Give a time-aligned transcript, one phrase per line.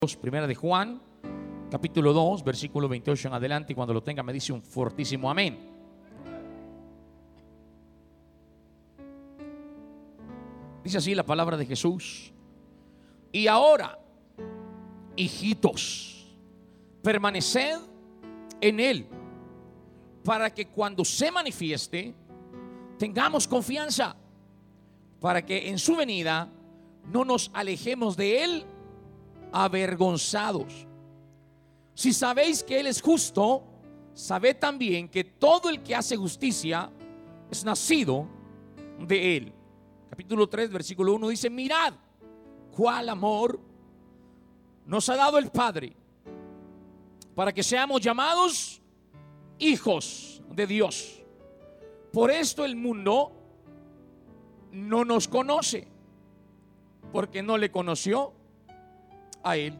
[0.00, 1.02] Primera de Juan,
[1.72, 5.58] capítulo 2, versículo 28 en adelante, y cuando lo tenga me dice un fortísimo amén.
[10.84, 12.32] Dice así la palabra de Jesús.
[13.32, 13.98] Y ahora,
[15.16, 16.28] hijitos,
[17.02, 17.80] permaneced
[18.60, 19.06] en Él,
[20.22, 22.14] para que cuando se manifieste,
[22.98, 24.14] tengamos confianza,
[25.20, 26.48] para que en su venida
[27.12, 28.64] no nos alejemos de Él
[29.52, 30.86] avergonzados.
[31.94, 33.64] Si sabéis que Él es justo,
[34.14, 36.90] sabed también que todo el que hace justicia
[37.50, 38.26] es nacido
[39.00, 39.52] de Él.
[40.10, 41.94] Capítulo 3, versículo 1 dice, mirad
[42.72, 43.60] cuál amor
[44.86, 45.94] nos ha dado el Padre
[47.34, 48.80] para que seamos llamados
[49.58, 51.22] hijos de Dios.
[52.12, 53.32] Por esto el mundo
[54.72, 55.86] no nos conoce,
[57.12, 58.32] porque no le conoció
[59.48, 59.74] a Él.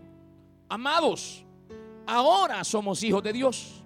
[0.69, 1.45] Amados,
[2.07, 3.85] ahora somos hijos de Dios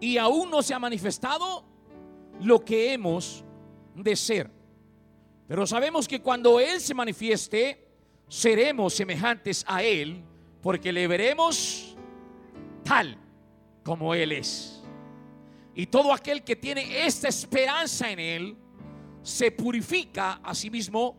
[0.00, 1.64] y aún no se ha manifestado
[2.40, 3.44] lo que hemos
[3.94, 4.50] de ser.
[5.46, 7.88] Pero sabemos que cuando Él se manifieste,
[8.28, 10.24] seremos semejantes a Él,
[10.62, 11.96] porque le veremos
[12.82, 13.16] tal
[13.84, 14.82] como Él es.
[15.74, 18.56] Y todo aquel que tiene esta esperanza en Él,
[19.22, 21.16] se purifica a sí mismo,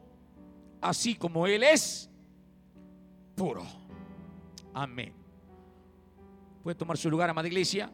[0.82, 2.10] así como Él es
[3.36, 3.66] puro.
[4.74, 5.14] Amén.
[6.64, 7.92] Puede tomar su lugar, amada iglesia.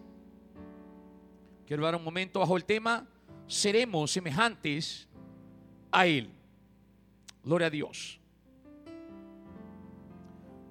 [1.65, 3.07] Quiero dar un momento bajo el tema,
[3.47, 5.07] seremos semejantes
[5.91, 6.31] a Él.
[7.43, 8.19] Gloria a Dios.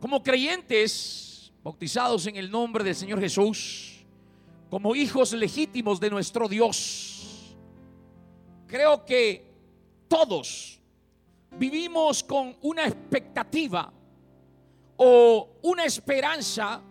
[0.01, 4.05] Como creyentes bautizados en el nombre del Señor Jesús,
[4.71, 7.57] como hijos legítimos de nuestro Dios,
[8.67, 9.53] creo que
[10.09, 10.81] todos
[11.59, 13.93] vivimos con una expectativa
[15.03, 16.83] o una esperanza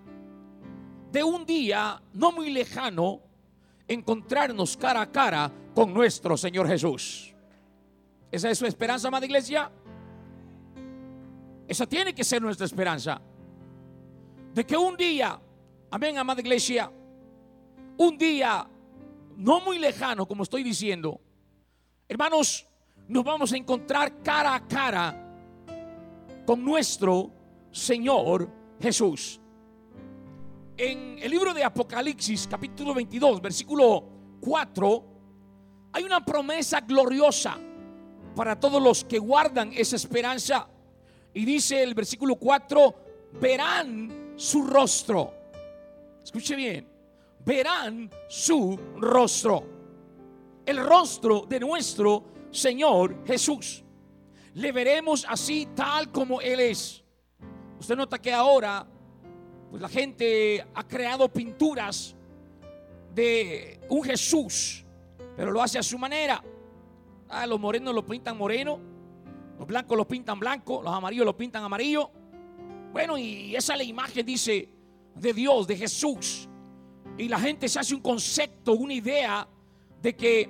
[1.12, 3.22] de un día no muy lejano
[3.88, 7.36] encontrarnos cara a cara con nuestro Señor Jesús.
[8.32, 9.72] ¿Esa es su esperanza, amada iglesia?
[11.68, 13.22] Esa tiene que ser nuestra esperanza.
[14.56, 15.40] De que un día,
[15.92, 16.92] amén, amada iglesia,
[17.98, 18.68] un día
[19.38, 21.22] no muy lejano, como estoy diciendo,
[22.08, 22.66] hermanos,
[23.08, 25.16] nos vamos a encontrar cara a cara
[26.48, 27.39] con nuestro
[27.72, 28.50] Señor
[28.80, 29.40] Jesús.
[30.78, 34.04] En el libro de Apocalipsis, capítulo 22, versículo
[34.40, 35.06] 4,
[35.92, 37.58] hay una promesa gloriosa
[38.36, 40.70] para todos los que guardan esa esperanza.
[41.34, 42.96] Y dice el versículo 4,
[43.42, 45.34] verán su rostro.
[46.24, 46.88] Escuche bien,
[47.44, 49.64] verán su rostro.
[50.66, 53.84] El rostro de nuestro Señor Jesús.
[54.54, 57.04] Le veremos así tal como Él es.
[57.80, 58.86] Usted nota que ahora,
[59.70, 62.16] pues la gente ha creado pinturas
[63.16, 64.86] de un Jesús,
[65.36, 66.44] pero lo hace a su manera.
[67.30, 68.80] Ah, los morenos lo pintan moreno,
[69.58, 72.12] los blancos lo pintan blanco, los amarillos lo pintan amarillo.
[72.92, 74.70] Bueno, y esa es la imagen, dice,
[75.16, 76.50] de Dios, de Jesús.
[77.18, 79.48] Y la gente se hace un concepto, una idea
[80.02, 80.50] de que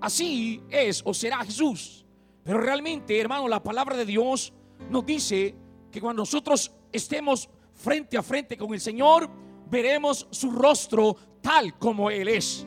[0.00, 2.04] así es o será Jesús.
[2.42, 4.52] Pero realmente, hermano, la palabra de Dios
[4.90, 5.54] nos dice
[5.90, 9.28] que cuando nosotros estemos frente a frente con el Señor,
[9.70, 12.66] veremos su rostro tal como Él es.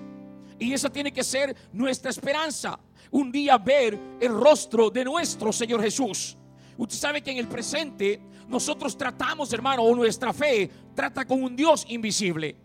[0.57, 2.79] Y esa tiene que ser nuestra esperanza.
[3.11, 6.37] Un día ver el rostro de nuestro Señor Jesús.
[6.77, 11.55] Usted sabe que en el presente nosotros tratamos, hermano, o nuestra fe trata con un
[11.55, 12.55] Dios invisible.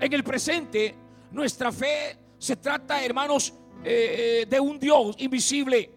[0.00, 0.94] En el presente
[1.30, 3.54] nuestra fe se trata, hermanos,
[3.84, 5.90] eh, eh, de un Dios invisible,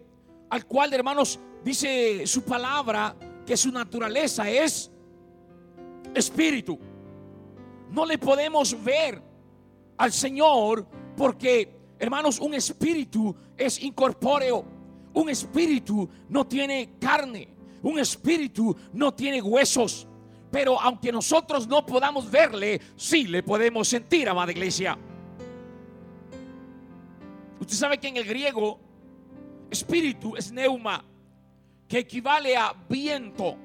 [0.50, 3.14] al cual, hermanos, dice su palabra
[3.46, 4.90] que su naturaleza es
[6.14, 6.78] espíritu.
[7.90, 9.22] No le podemos ver
[9.96, 10.86] al Señor
[11.16, 14.64] porque, hermanos, un espíritu es incorpóreo.
[15.14, 17.48] Un espíritu no tiene carne.
[17.82, 20.06] Un espíritu no tiene huesos.
[20.50, 24.98] Pero aunque nosotros no podamos verle, sí le podemos sentir, amada iglesia.
[27.60, 28.78] Usted sabe que en el griego,
[29.70, 31.04] espíritu es neuma
[31.88, 33.56] que equivale a viento.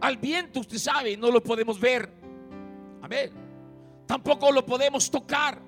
[0.00, 2.08] Al viento, usted sabe, no lo podemos ver.
[3.02, 3.30] Amén.
[4.06, 5.60] Tampoco lo podemos tocar.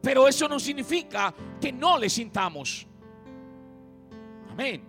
[0.00, 2.86] Pero eso no significa que no le sintamos.
[4.50, 4.82] Amén.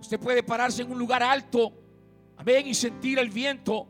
[0.00, 1.72] Usted puede pararse en un lugar alto.
[2.36, 2.66] Amén.
[2.66, 3.86] Y sentir el viento.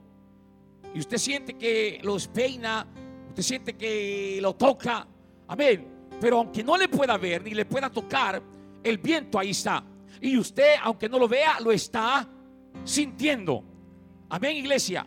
[0.94, 2.87] Y usted siente que lo despeina.
[3.28, 5.06] Usted siente que lo toca.
[5.48, 6.08] Amén.
[6.20, 8.43] Pero aunque no le pueda ver ni le pueda tocar,
[8.82, 9.84] el viento ahí está.
[10.22, 12.26] Y usted, aunque no lo vea, lo está
[12.84, 13.64] sintiendo.
[14.28, 15.04] Amén, iglesia.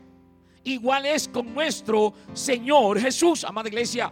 [0.66, 4.12] Igual es con nuestro Señor Jesús, amada iglesia.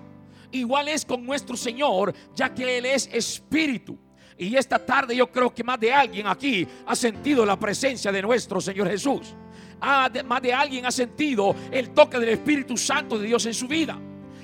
[0.52, 3.98] Igual es con nuestro Señor, ya que Él es espíritu.
[4.38, 8.22] Y esta tarde yo creo que más de alguien aquí ha sentido la presencia de
[8.22, 9.36] nuestro Señor Jesús.
[9.82, 13.68] Ah, más de alguien ha sentido el toque del Espíritu Santo de Dios en su
[13.68, 14.00] vida.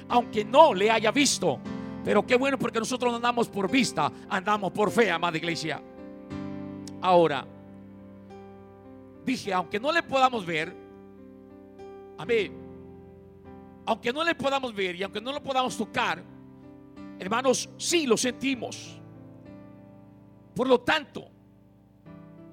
[0.09, 1.57] Aunque no le haya visto.
[2.03, 5.81] Pero qué bueno porque nosotros no andamos por vista, andamos por fe, amada iglesia.
[7.01, 7.46] Ahora,
[9.25, 10.75] dije, aunque no le podamos ver,
[12.18, 12.54] amén,
[13.86, 16.22] aunque no le podamos ver y aunque no lo podamos tocar,
[17.18, 19.00] hermanos, sí lo sentimos.
[20.54, 21.30] Por lo tanto,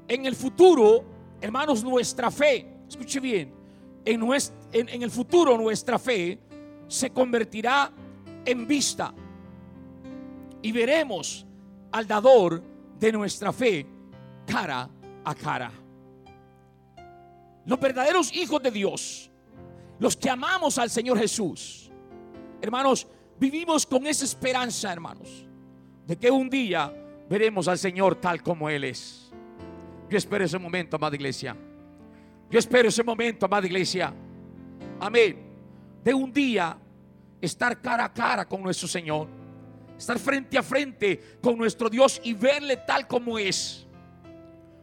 [0.06, 1.04] en el futuro,
[1.40, 3.52] hermanos, nuestra fe, escuche bien,
[4.04, 4.22] en,
[4.72, 6.38] en, el futuro nuestra fe
[6.86, 7.90] se convertirá
[8.44, 9.12] en vista.
[10.62, 11.44] Y veremos
[11.90, 12.62] al dador
[12.98, 13.95] de nuestra fe
[14.46, 14.88] cara
[15.24, 15.72] a cara.
[17.66, 19.30] Los verdaderos hijos de Dios,
[19.98, 21.90] los que amamos al Señor Jesús,
[22.60, 23.06] hermanos,
[23.38, 25.46] vivimos con esa esperanza, hermanos,
[26.06, 26.94] de que un día
[27.28, 29.32] veremos al Señor tal como Él es.
[30.08, 31.56] Yo espero ese momento, amada iglesia.
[32.48, 34.14] Yo espero ese momento, amada iglesia.
[35.00, 35.36] Amén.
[36.04, 36.78] De un día
[37.40, 39.28] estar cara a cara con nuestro Señor.
[39.98, 43.85] Estar frente a frente con nuestro Dios y verle tal como es.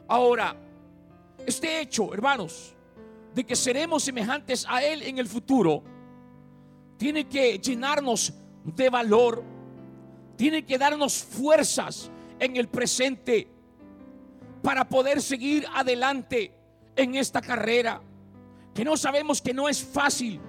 [0.07, 0.55] Ahora,
[1.45, 2.73] este hecho, hermanos,
[3.33, 5.83] de que seremos semejantes a Él en el futuro,
[6.97, 8.33] tiene que llenarnos
[8.63, 9.43] de valor,
[10.35, 12.09] tiene que darnos fuerzas
[12.39, 13.47] en el presente
[14.61, 16.53] para poder seguir adelante
[16.95, 18.01] en esta carrera.
[18.73, 20.39] Que no sabemos que no es fácil.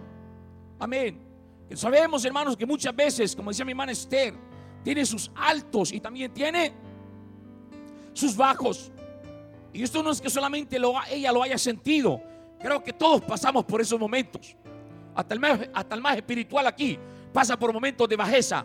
[0.78, 1.20] Amén.
[1.68, 4.34] Que sabemos, hermanos, que muchas veces, como decía mi hermana Esther,
[4.82, 6.72] tiene sus altos y también tiene
[8.12, 8.92] sus bajos.
[9.74, 10.78] Y esto no es que solamente
[11.10, 12.22] ella lo haya sentido.
[12.60, 14.56] Creo que todos pasamos por esos momentos.
[15.16, 16.96] Hasta el, más, hasta el más espiritual aquí
[17.32, 18.64] pasa por momentos de bajeza.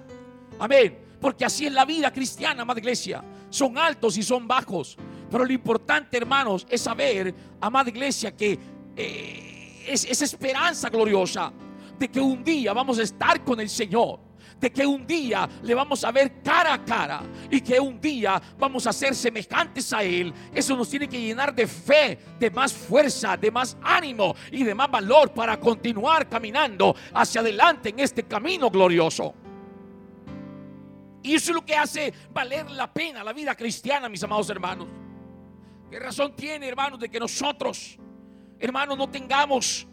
[0.59, 0.99] Amén.
[1.19, 3.23] Porque así es la vida cristiana, amada iglesia.
[3.49, 4.97] Son altos y son bajos.
[5.31, 8.57] Pero lo importante, hermanos, es saber, amada iglesia, que
[8.95, 11.51] eh, es esa esperanza gloriosa
[11.97, 14.28] de que un día vamos a estar con el Señor
[14.59, 18.41] de que un día le vamos a ver cara a cara y que un día
[18.57, 20.33] vamos a ser semejantes a Él.
[20.53, 24.75] Eso nos tiene que llenar de fe, de más fuerza, de más ánimo y de
[24.75, 29.33] más valor para continuar caminando hacia adelante en este camino glorioso.
[31.21, 34.87] Y eso es lo que hace valer la pena la vida cristiana, mis amados hermanos.
[35.89, 37.97] ¿Qué razón tiene, hermanos, de que nosotros,
[38.59, 39.87] hermanos, no tengamos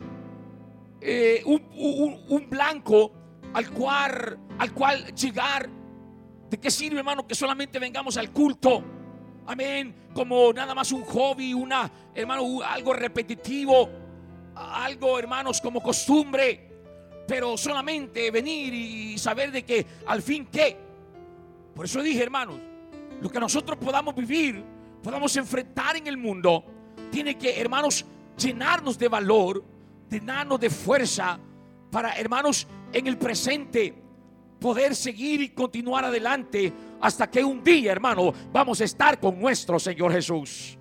[1.01, 3.13] eh, un, blanco
[3.55, 5.69] al cual, al cual llegar?
[6.51, 8.83] ¿De qué sirve, hermano, que solamente vengamos al culto?
[9.47, 9.95] Amén.
[10.15, 13.89] Como nada más un hobby, una, hermano, algo repetitivo,
[14.55, 16.63] algo, hermanos, como costumbre.
[17.27, 20.87] Pero solamente venir y saber de que al fin qué
[21.77, 22.57] por eso dije, hermanos,
[23.21, 24.65] lo que nosotros podamos vivir,
[25.03, 26.65] podamos enfrentar en el mundo,
[27.13, 28.07] tiene que, hermanos,
[28.39, 29.63] llenarnos de valor,
[30.09, 31.39] llenarnos de fuerza
[31.91, 33.95] para, hermanos, en el presente
[34.61, 39.79] poder seguir y continuar adelante hasta que un día, hermano, vamos a estar con nuestro
[39.79, 40.79] Señor Jesús.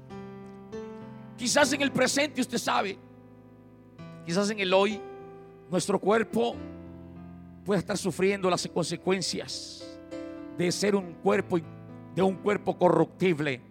[1.37, 2.97] Quizás en el presente usted sabe,
[4.25, 4.99] quizás en el hoy,
[5.69, 6.55] nuestro cuerpo
[7.65, 9.99] puede estar sufriendo las consecuencias
[10.57, 11.59] de ser un cuerpo
[12.15, 13.61] de un cuerpo corruptible.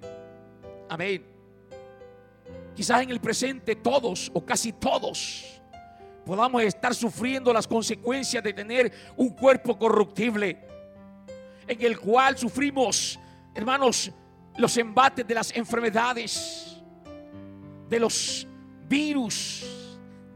[0.89, 1.25] Amén.
[2.75, 5.54] Quizás en el presente todos o casi todos
[6.25, 10.59] podamos estar sufriendo las consecuencias de tener un cuerpo corruptible
[11.67, 13.19] en el cual sufrimos,
[13.55, 14.11] hermanos,
[14.57, 16.77] los embates de las enfermedades,
[17.89, 18.47] de los
[18.89, 19.65] virus,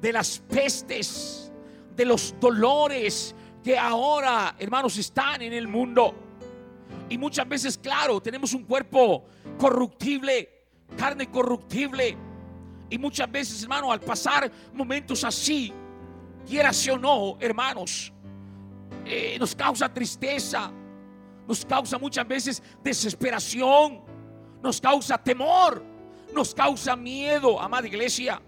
[0.00, 1.52] de las pestes,
[1.94, 6.14] de los dolores que ahora, hermanos, están en el mundo.
[7.08, 9.24] Y muchas veces, claro, tenemos un cuerpo
[9.58, 10.48] corruptible,
[10.96, 12.16] carne corruptible.
[12.90, 15.72] Y muchas veces, hermano, al pasar momentos así,
[16.46, 18.12] quiera o no, hermanos,
[19.04, 20.70] eh, nos causa tristeza,
[21.46, 24.00] nos causa muchas veces desesperación,
[24.62, 25.82] nos causa temor,
[26.34, 28.40] nos causa miedo, amada iglesia.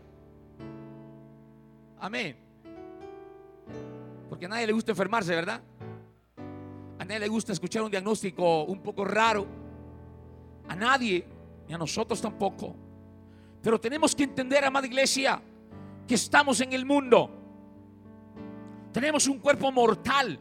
[1.99, 2.37] Amén.
[4.29, 5.61] Porque a nadie le gusta enfermarse, ¿verdad?
[6.99, 9.47] A nadie le gusta escuchar un diagnóstico un poco raro.
[10.69, 11.27] A nadie,
[11.69, 12.75] ni a nosotros tampoco.
[13.63, 15.41] Pero tenemos que entender, amada iglesia,
[16.07, 17.31] que estamos en el mundo.
[18.93, 20.39] Tenemos un cuerpo mortal.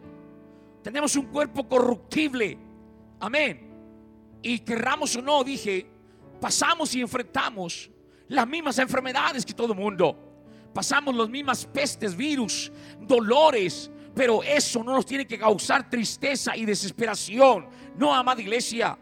[0.81, 2.57] Tenemos un cuerpo corruptible.
[3.19, 3.69] Amén.
[4.41, 5.85] Y querramos o no, dije,
[6.39, 7.91] pasamos y enfrentamos
[8.29, 10.17] las mismas enfermedades que todo el mundo.
[10.73, 12.71] Pasamos las mismas pestes, virus,
[13.01, 17.67] dolores, pero eso no nos tiene que causar tristeza y desesperación.
[17.97, 18.97] No, amada iglesia.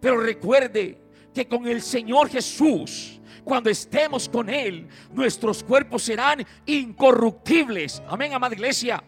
[0.00, 0.98] Pero recuerde
[1.34, 8.02] que con el Señor Jesús, cuando estemos con Él, nuestros cuerpos serán incorruptibles.
[8.08, 9.02] Amén, amada iglesia.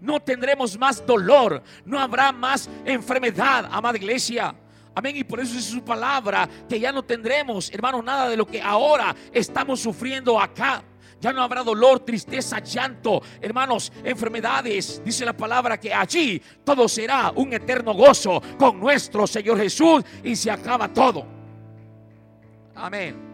[0.00, 4.54] No tendremos más dolor, no habrá más enfermedad, amada iglesia.
[4.94, 5.16] Amén.
[5.16, 8.60] Y por eso es su palabra que ya no tendremos, hermano, nada de lo que
[8.60, 10.82] ahora estamos sufriendo acá.
[11.20, 15.02] Ya no habrá dolor, tristeza, llanto, hermanos, enfermedades.
[15.04, 20.36] Dice la palabra que allí todo será un eterno gozo con nuestro Señor Jesús y
[20.36, 21.26] se acaba todo.
[22.74, 23.27] Amén.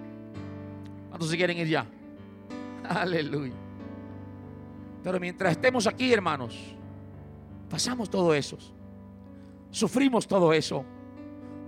[1.15, 1.87] ¿Cuántos se quieren ir ya?
[2.89, 3.55] Aleluya.
[5.05, 6.59] Pero mientras estemos aquí, hermanos,
[7.71, 8.59] pasamos todo eso.
[9.71, 10.85] Sufrimos todo eso.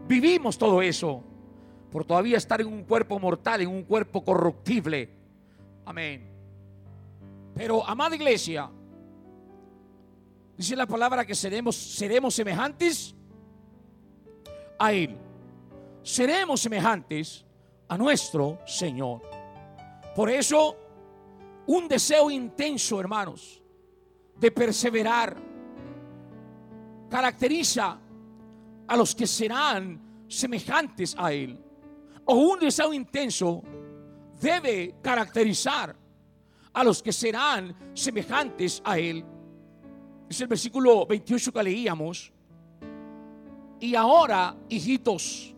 [0.08, 1.22] Vivimos todo eso.
[1.92, 5.10] Por todavía estar en un cuerpo mortal, en un cuerpo corruptible
[5.84, 6.28] Amén.
[7.54, 8.68] Pero, amada iglesia,
[10.58, 13.14] dice la palabra que seremos, seremos semejantes
[14.76, 15.16] a Él.
[16.02, 17.46] Seremos semejantes
[17.86, 19.35] a nuestro Señor.
[20.16, 20.74] Por eso,
[21.66, 23.62] un deseo intenso, hermanos,
[24.40, 25.36] de perseverar,
[27.10, 28.00] caracteriza
[28.86, 31.62] a los que serán semejantes a Él.
[32.24, 33.62] O un deseo intenso
[34.40, 35.94] debe caracterizar
[36.72, 39.22] a los que serán semejantes a Él.
[40.30, 42.32] Es el versículo 28 que leíamos.
[43.80, 45.54] Y ahora, hijitos,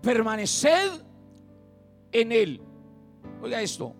[0.00, 0.92] permaneced
[2.10, 2.65] en Él.
[3.42, 3.94] Oiga esto,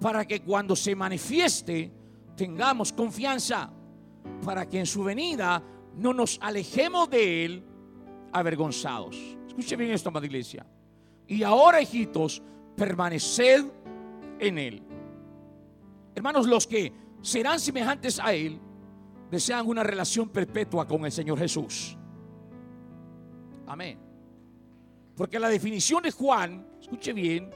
[0.00, 1.92] para que cuando se manifieste
[2.36, 3.70] tengamos confianza,
[4.44, 5.62] para que en su venida
[5.96, 7.64] no nos alejemos de Él
[8.32, 9.16] avergonzados.
[9.46, 10.66] Escuche bien esto, amada iglesia.
[11.26, 12.42] Y ahora, hijitos,
[12.76, 13.64] permaneced
[14.38, 14.82] en Él.
[16.14, 18.58] Hermanos, los que serán semejantes a Él
[19.30, 21.96] desean una relación perpetua con el Señor Jesús.
[23.66, 23.98] Amén.
[25.16, 27.50] Porque la definición de Juan, escuche bien,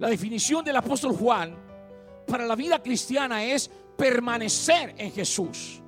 [0.00, 1.54] la definición del apóstol Juan
[2.26, 5.82] para la vida cristiana es permanecer en Jesús.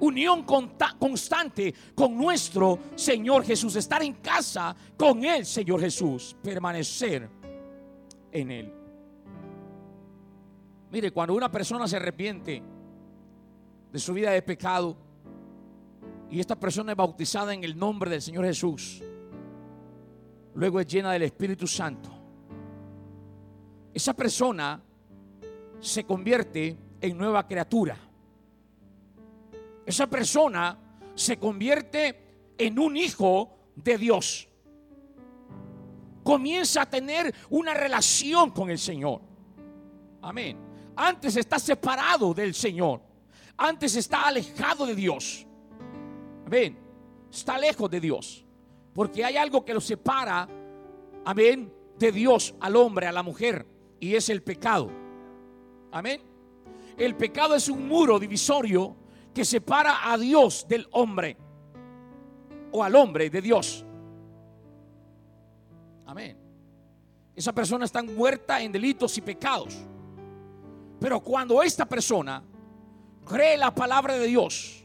[0.00, 3.74] Unión constante con nuestro Señor Jesús.
[3.76, 6.36] Estar en casa con el Señor Jesús.
[6.42, 7.28] Permanecer
[8.32, 8.72] en Él.
[10.90, 12.62] Mire, cuando una persona se arrepiente
[13.90, 14.94] de su vida de pecado
[16.30, 19.02] y esta persona es bautizada en el nombre del Señor Jesús,
[20.54, 22.19] luego es llena del Espíritu Santo,
[23.92, 24.82] esa persona
[25.80, 27.96] se convierte en nueva criatura.
[29.86, 30.78] Esa persona
[31.14, 34.50] se convierte en un hijo de Dios
[36.22, 39.20] comienza a tener una relación con el Señor.
[40.22, 40.56] Amén.
[40.96, 43.00] Antes está separado del Señor.
[43.56, 45.46] Antes está alejado de Dios.
[46.46, 46.78] Amén.
[47.30, 48.44] Está lejos de Dios.
[48.94, 50.48] Porque hay algo que lo separa,
[51.24, 53.66] amén, de Dios al hombre, a la mujer.
[54.00, 54.90] Y es el pecado.
[55.92, 56.20] Amén.
[56.96, 58.96] El pecado es un muro divisorio
[59.32, 61.36] que separa a Dios del hombre.
[62.72, 63.84] O al hombre de Dios.
[66.06, 66.36] Amén.
[67.34, 69.76] Esa persona está muerta en delitos y pecados.
[70.98, 72.42] Pero cuando esta persona
[73.24, 74.84] cree la palabra de Dios,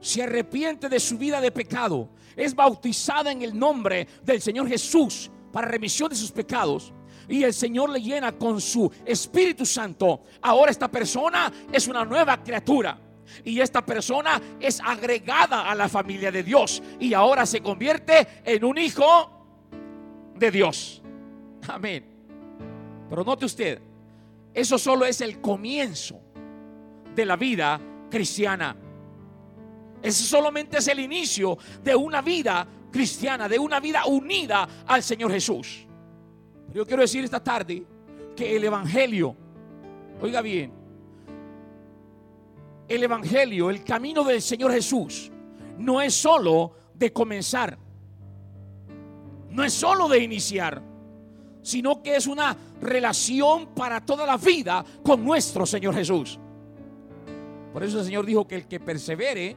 [0.00, 5.30] se arrepiente de su vida de pecado, es bautizada en el nombre del Señor Jesús
[5.52, 6.92] para remisión de sus pecados,
[7.28, 12.42] y el Señor le llena con su Espíritu Santo, ahora esta persona es una nueva
[12.42, 12.98] criatura.
[13.42, 16.82] Y esta persona es agregada a la familia de Dios.
[17.00, 19.30] Y ahora se convierte en un hijo
[20.36, 21.02] de Dios.
[21.68, 22.04] Amén.
[23.08, 23.80] Pero note usted,
[24.52, 26.20] eso solo es el comienzo
[27.14, 28.76] de la vida cristiana.
[30.02, 35.32] Eso solamente es el inicio de una vida cristiana, de una vida unida al Señor
[35.32, 35.86] Jesús.
[36.74, 37.86] Yo quiero decir esta tarde
[38.36, 39.34] que el Evangelio,
[40.20, 40.70] oiga bien,
[42.86, 45.30] el Evangelio, el camino del Señor Jesús,
[45.78, 47.78] no es solo de comenzar
[49.54, 50.82] no es solo de iniciar,
[51.62, 56.40] sino que es una relación para toda la vida con nuestro Señor Jesús.
[57.72, 59.56] Por eso el Señor dijo que el que persevere,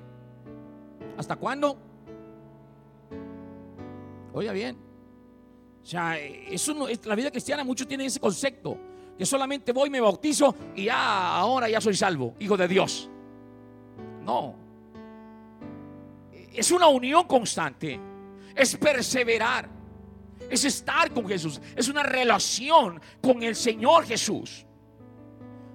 [1.17, 1.79] ¿hasta cuándo?
[4.33, 4.87] Oiga bien.
[5.88, 8.77] O sea, eso no, la vida cristiana muchos tienen ese concepto,
[9.17, 13.10] que solamente voy, me bautizo y ya ahora ya soy salvo, hijo de Dios.
[14.22, 14.53] No.
[16.53, 17.98] Es una unión constante,
[18.53, 19.77] es perseverar
[20.50, 24.65] es estar con Jesús, es una relación con el Señor Jesús.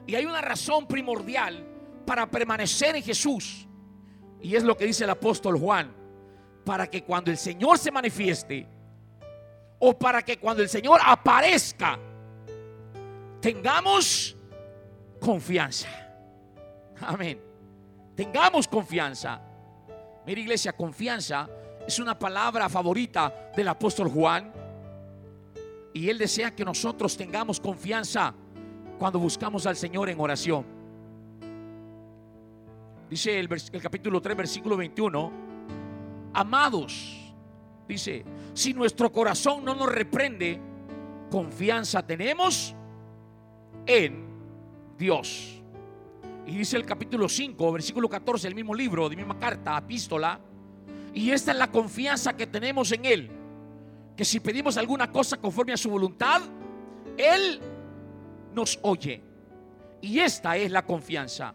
[0.07, 1.67] Y hay una razón primordial
[2.05, 3.67] para permanecer en Jesús.
[4.43, 5.91] Y es lo que dice el apóstol Juan,
[6.67, 8.69] para que cuando el Señor se manifieste,
[9.85, 11.99] o para que cuando el Señor aparezca,
[13.41, 14.37] tengamos
[15.19, 15.89] confianza.
[17.01, 17.41] Amén.
[18.15, 19.41] Tengamos confianza.
[20.25, 21.49] Mira iglesia, confianza
[21.85, 24.53] es una palabra favorita del apóstol Juan.
[25.93, 28.33] Y él desea que nosotros tengamos confianza
[29.01, 30.65] cuando buscamos al Señor en oración.
[33.11, 35.33] Dice el, el capítulo 3, versículo 21.
[36.35, 37.22] Amados,
[37.89, 38.25] dice,
[38.55, 40.61] si nuestro corazón no nos reprende,
[41.31, 42.75] confianza tenemos
[43.87, 44.27] en
[44.99, 45.63] Dios.
[46.47, 50.41] Y dice el capítulo 5, versículo 14, el mismo libro, de misma carta, epístola.
[51.15, 53.31] Y esta es la confianza que tenemos en Él.
[54.17, 56.43] Que si pedimos alguna cosa conforme a su voluntad,
[57.17, 57.61] Él
[58.55, 59.23] nos oye.
[60.01, 61.55] Y esta es la confianza.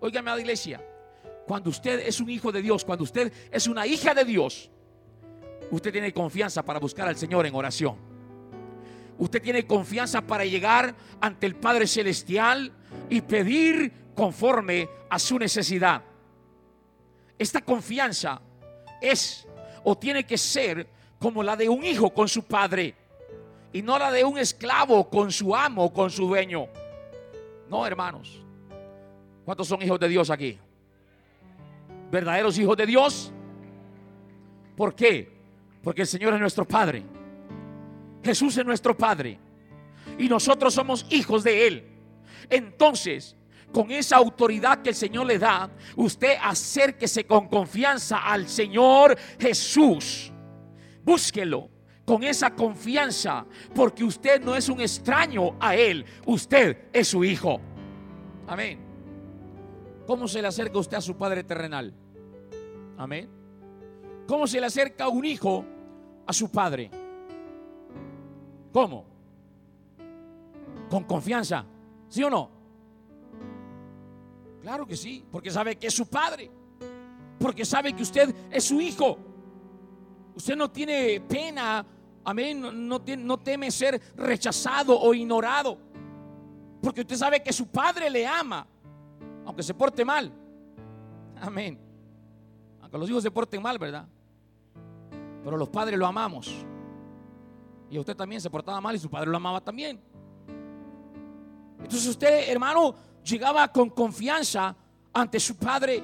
[0.00, 0.82] Óigame, a iglesia,
[1.46, 4.70] cuando usted es un hijo de Dios, cuando usted es una hija de Dios,
[5.70, 7.96] usted tiene confianza para buscar al Señor en oración.
[9.18, 12.72] Usted tiene confianza para llegar ante el Padre Celestial
[13.08, 16.02] y pedir conforme a su necesidad.
[17.38, 18.40] Esta confianza
[19.00, 19.46] es
[19.84, 20.86] o tiene que ser
[21.18, 22.94] como la de un hijo con su padre
[23.72, 26.66] y no la de un esclavo con su amo, con su dueño.
[27.68, 28.42] No, hermanos.
[29.44, 30.58] ¿Cuántos son hijos de Dios aquí?
[32.10, 33.32] ¿Verdaderos hijos de Dios?
[34.76, 35.35] ¿Por qué?
[35.86, 37.04] Porque el Señor es nuestro Padre.
[38.24, 39.38] Jesús es nuestro Padre.
[40.18, 41.86] Y nosotros somos hijos de Él.
[42.50, 43.36] Entonces,
[43.72, 50.32] con esa autoridad que el Señor le da, usted acérquese con confianza al Señor Jesús.
[51.04, 51.70] Búsquelo
[52.04, 57.60] con esa confianza, porque usted no es un extraño a Él, usted es su hijo.
[58.48, 58.80] Amén.
[60.04, 61.94] ¿Cómo se le acerca usted a su Padre terrenal?
[62.98, 63.30] Amén.
[64.26, 65.64] ¿Cómo se le acerca un hijo
[66.26, 66.90] a su Padre?
[68.72, 69.04] ¿Cómo?
[70.90, 71.64] Con confianza.
[72.08, 72.50] ¿Sí o no?
[74.60, 76.50] Claro que sí, porque sabe que es su padre.
[77.38, 79.16] Porque sabe que usted es su hijo.
[80.34, 81.86] Usted no tiene pena,
[82.24, 85.78] amén, no, no teme ser rechazado o ignorado.
[86.82, 88.66] Porque usted sabe que su padre le ama,
[89.46, 90.32] aunque se porte mal.
[91.40, 91.78] Amén.
[92.82, 94.06] Aunque los hijos se porten mal, ¿verdad?
[95.46, 96.52] Pero los padres lo amamos.
[97.88, 100.00] Y usted también se portaba mal y su padre lo amaba también.
[101.78, 104.74] Entonces usted, hermano, llegaba con confianza
[105.12, 106.02] ante su padre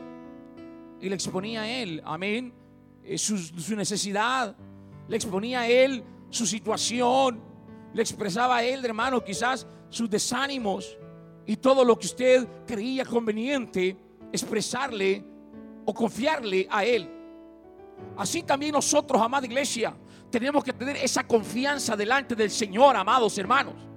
[1.00, 2.54] y le exponía a él, amén,
[3.02, 4.54] eh, su, su necesidad,
[5.08, 7.42] le exponía a él su situación,
[7.92, 10.96] le expresaba a él, hermano, quizás sus desánimos
[11.46, 13.96] y todo lo que usted creía conveniente
[14.32, 15.24] expresarle
[15.84, 17.21] o confiarle a él.
[18.16, 19.94] Así también nosotros, amada iglesia,
[20.30, 23.92] tenemos que tener esa confianza delante del Señor, amados hermanos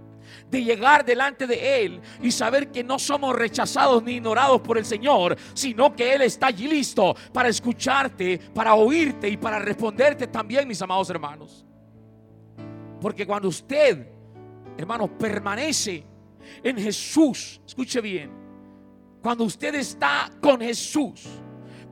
[0.49, 4.85] de llegar delante de Él y saber que no somos rechazados ni ignorados por el
[4.85, 10.67] Señor, sino que Él está allí listo para escucharte, para oírte y para responderte también,
[10.67, 11.65] mis amados hermanos.
[13.01, 14.07] Porque cuando usted,
[14.77, 16.05] hermano, permanece
[16.63, 18.31] en Jesús, escuche bien,
[19.21, 21.23] cuando usted está con Jesús,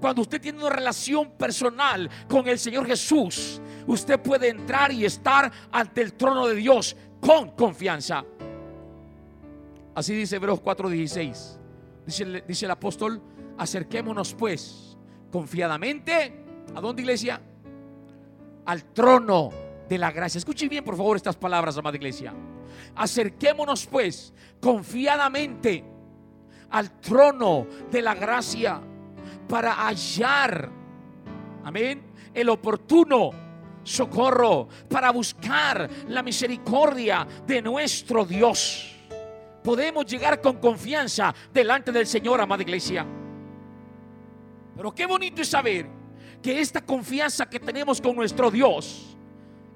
[0.03, 5.49] cuando usted tiene una relación personal con el Señor Jesús, usted puede entrar y estar
[5.71, 8.25] ante el trono de Dios con confianza.
[9.95, 11.57] Así dice Hebreos 4:16.
[12.05, 13.21] Dice, dice el apóstol,
[13.57, 14.97] acerquémonos pues
[15.31, 16.33] confiadamente.
[16.75, 17.41] ¿A dónde iglesia?
[18.65, 19.51] Al trono
[19.87, 20.37] de la gracia.
[20.37, 22.33] Escuchen bien por favor estas palabras, amada iglesia.
[22.93, 25.85] Acerquémonos pues confiadamente
[26.71, 28.81] al trono de la gracia
[29.47, 30.69] para hallar,
[31.63, 32.03] amén,
[32.33, 33.31] el oportuno
[33.83, 38.93] socorro, para buscar la misericordia de nuestro Dios
[39.63, 43.05] podemos llegar con confianza delante del Señor, amada iglesia.
[44.75, 45.87] Pero qué bonito es saber
[46.41, 49.17] que esta confianza que tenemos con nuestro Dios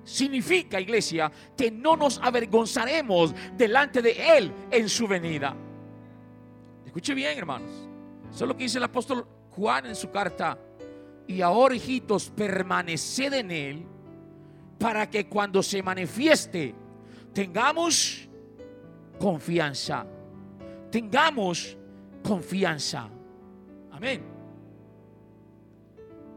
[0.04, 5.56] significa, iglesia, que no nos avergonzaremos delante de Él en su venida.
[6.86, 7.72] Escuche bien, hermanos.
[8.30, 9.26] Eso es lo que dice el apóstol
[9.58, 10.58] Juan en su carta.
[11.26, 13.86] Y ahora, hijitos, permaneced en Él
[14.78, 16.76] para que cuando se manifieste
[17.34, 18.30] tengamos
[19.20, 20.06] confianza.
[20.92, 21.76] Tengamos
[22.24, 23.10] confianza.
[23.92, 24.24] Amén.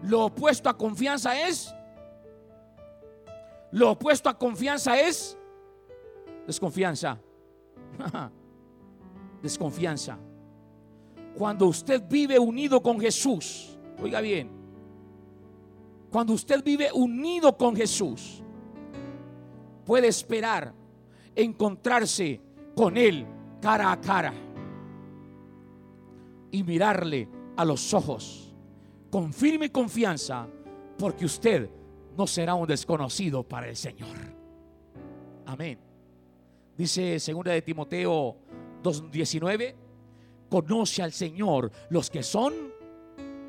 [0.02, 1.74] Lo opuesto a confianza es
[3.72, 5.37] Lo opuesto a confianza es
[6.46, 7.18] desconfianza.
[9.42, 10.18] desconfianza.
[11.40, 14.50] Cuando usted vive unido con Jesús, oiga bien,
[16.12, 18.42] cuando usted vive unido con Jesús,
[19.87, 20.74] puede esperar
[21.35, 22.42] encontrarse
[22.76, 23.26] con Él
[23.59, 24.35] cara a cara
[26.50, 27.26] y mirarle
[27.57, 28.55] a los ojos
[29.09, 30.46] con firme confianza,
[30.98, 31.70] porque usted
[32.18, 34.14] no será un desconocido para el Señor.
[35.46, 35.79] Amén.
[36.76, 38.37] Dice segunda de Timoteo
[38.83, 39.74] 2:19,
[40.50, 42.52] conoce al Señor los que son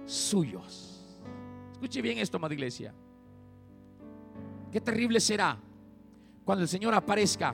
[0.05, 1.17] suyos.
[1.73, 2.93] Escuche bien esto, amada iglesia.
[4.71, 5.57] Qué terrible será
[6.45, 7.53] cuando el Señor aparezca.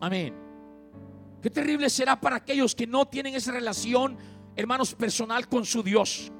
[0.00, 0.34] Amén.
[1.40, 4.16] Qué terrible será para aquellos que no tienen esa relación,
[4.56, 6.32] hermanos, personal con su Dios.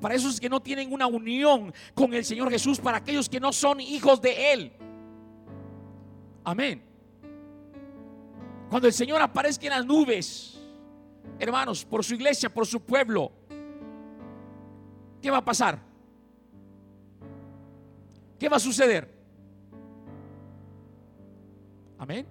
[0.00, 3.52] Para esos que no tienen una unión con el Señor Jesús, para aquellos que no
[3.52, 4.72] son hijos de Él.
[6.44, 6.82] Amén.
[8.70, 10.60] Cuando el Señor aparezca en las nubes,
[11.38, 13.32] hermanos, por su iglesia, por su pueblo,
[15.22, 15.78] ¿qué va a pasar?
[18.38, 19.14] ¿Qué va a suceder?
[21.98, 22.26] Amén.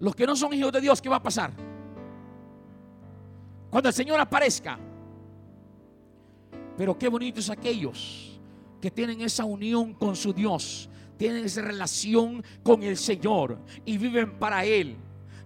[0.00, 1.52] Los que no son hijos de Dios, ¿qué va a pasar?
[3.70, 4.78] Cuando el Señor aparezca.
[6.76, 8.40] Pero qué bonitos aquellos
[8.80, 14.38] que tienen esa unión con su Dios, tienen esa relación con el Señor y viven
[14.38, 14.96] para Él.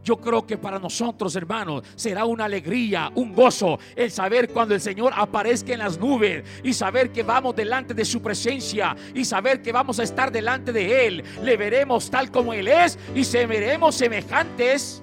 [0.04, 4.80] Yo creo que para nosotros, hermanos, será una alegría, un gozo el saber cuando el
[4.80, 9.62] Señor aparezca en las nubes y saber que vamos delante de su presencia y saber
[9.62, 11.24] que vamos a estar delante de Él.
[11.42, 15.02] Le veremos tal como Él es y se veremos semejantes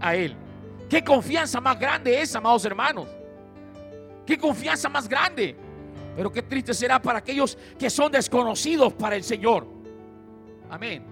[0.00, 0.34] a Él.
[0.88, 3.06] ¿Qué confianza más grande es, amados hermanos?
[4.26, 5.56] ¿Qué confianza más grande?
[6.14, 9.66] Pero qué triste será para aquellos que son desconocidos para el Señor.
[10.70, 11.04] Amén.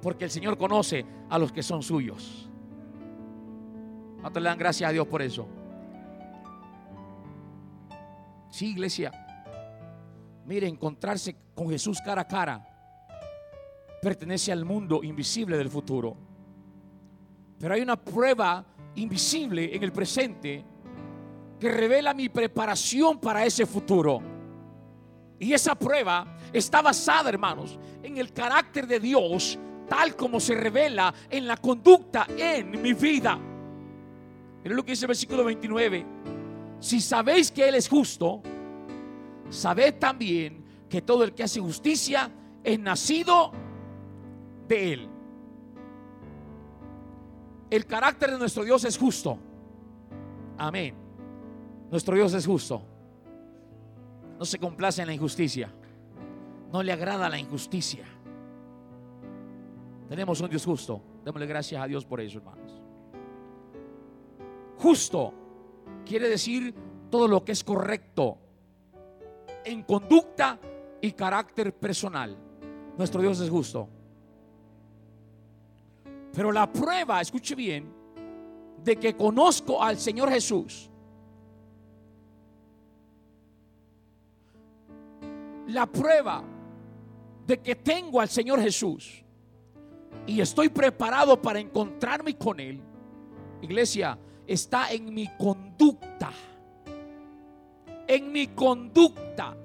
[0.00, 2.48] Porque el Señor conoce a los que son suyos.
[4.20, 5.46] ¿Cuántos le dan gracias a Dios por eso?
[8.50, 9.12] Sí, iglesia.
[10.46, 12.66] Mire, encontrarse con Jesús cara a cara
[14.00, 16.16] pertenece al mundo invisible del futuro.
[17.58, 20.64] Pero hay una prueba invisible en el presente
[21.60, 24.20] que revela mi preparación para ese futuro.
[25.38, 29.58] Y esa prueba está basada, hermanos, en el carácter de Dios
[29.90, 33.36] tal como se revela en la conducta en mi vida.
[34.62, 36.06] Miren lo que dice el versículo 29.
[36.78, 38.40] Si sabéis que Él es justo,
[39.50, 42.30] sabed también que todo el que hace justicia
[42.62, 43.50] es nacido
[44.68, 45.08] de Él.
[47.68, 49.38] El carácter de nuestro Dios es justo.
[50.56, 50.99] Amén.
[51.90, 52.82] Nuestro Dios es justo.
[54.38, 55.70] No se complace en la injusticia.
[56.72, 58.04] No le agrada la injusticia.
[60.08, 61.02] Tenemos un Dios justo.
[61.24, 62.80] Démosle gracias a Dios por eso, hermanos.
[64.78, 65.34] Justo
[66.06, 66.74] quiere decir
[67.10, 68.38] todo lo que es correcto
[69.64, 70.58] en conducta
[71.00, 72.36] y carácter personal.
[72.96, 73.88] Nuestro Dios es justo.
[76.32, 77.92] Pero la prueba, escuche bien,
[78.82, 80.89] de que conozco al Señor Jesús,
[85.70, 86.42] la prueba
[87.46, 89.24] de que tengo al Señor Jesús,
[90.26, 92.80] y estoy preparado para encontrarme con Él,
[93.62, 96.30] iglesia, está en mi conducta.
[98.06, 99.56] En mi conducta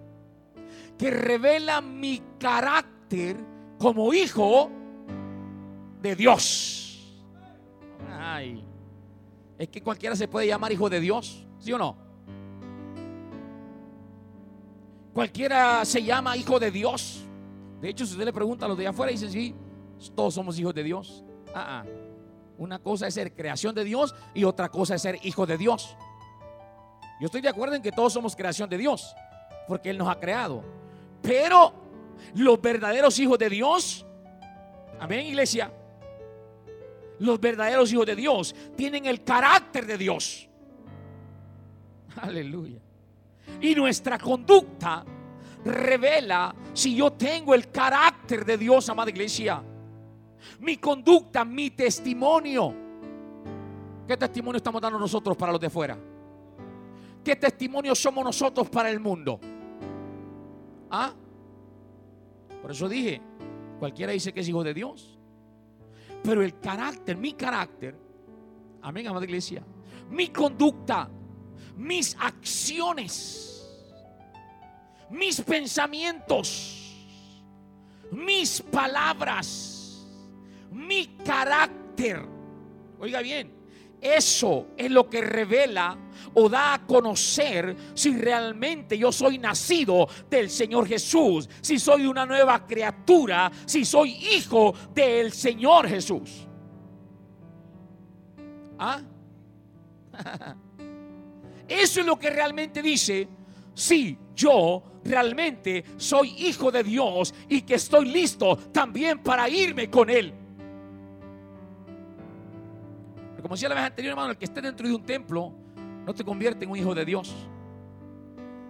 [0.98, 3.38] que revela mi carácter
[3.80, 4.70] como hijo
[6.02, 7.16] de Dios.
[8.10, 8.64] Ay,
[9.58, 12.05] es que cualquiera se puede llamar hijo de Dios, ¿sí o no?
[15.16, 17.24] Cualquiera se llama hijo de Dios.
[17.80, 19.56] De hecho, si usted le pregunta a los de afuera, dicen sí,
[20.14, 21.24] todos somos hijos de Dios.
[21.54, 21.86] Ah, ah.
[22.58, 25.96] Una cosa es ser creación de Dios y otra cosa es ser hijo de Dios.
[27.22, 29.16] Yo estoy de acuerdo en que todos somos creación de Dios,
[29.70, 30.66] porque Él nos ha creado.
[31.22, 31.72] Pero
[32.34, 34.06] los verdaderos hijos de Dios,
[35.00, 35.72] amén iglesia,
[37.20, 40.50] los verdaderos hijos de Dios tienen el carácter de Dios.
[42.18, 42.85] Aleluya.
[43.62, 45.06] Y nuestra conducta
[45.64, 49.62] revela si yo tengo el carácter de Dios, amada iglesia
[50.60, 52.74] mi conducta, mi testimonio.
[54.08, 55.98] ¿Qué testimonio estamos dando nosotros para los de afuera?
[57.24, 59.40] ¿Qué testimonio somos nosotros para el mundo?
[60.92, 61.12] ¿Ah?
[62.62, 63.22] Por eso dije,
[63.80, 65.18] cualquiera dice que es hijo de Dios.
[66.24, 67.96] Pero el carácter, mi carácter,
[68.82, 69.64] amén, amada iglesia,
[70.10, 71.10] mi conducta,
[71.78, 73.68] mis acciones,
[75.10, 76.96] mis pensamientos,
[78.12, 80.06] mis palabras,
[80.72, 82.26] mi carácter.
[83.00, 83.52] Oiga bien,
[84.02, 85.98] eso es lo que revela
[86.34, 92.26] o da a conocer si realmente yo soy nacido del Señor Jesús, si soy una
[92.26, 96.48] nueva criatura, si soy hijo del Señor Jesús.
[98.78, 99.02] ¿Ah?
[101.68, 103.28] Eso es lo que realmente dice
[103.74, 110.10] si yo realmente soy hijo de Dios y que estoy listo también para irme con
[110.10, 110.34] Él.
[113.42, 115.54] como decía la vez anterior, hermano, el que esté dentro de un templo
[116.04, 117.32] no te convierte en un hijo de Dios.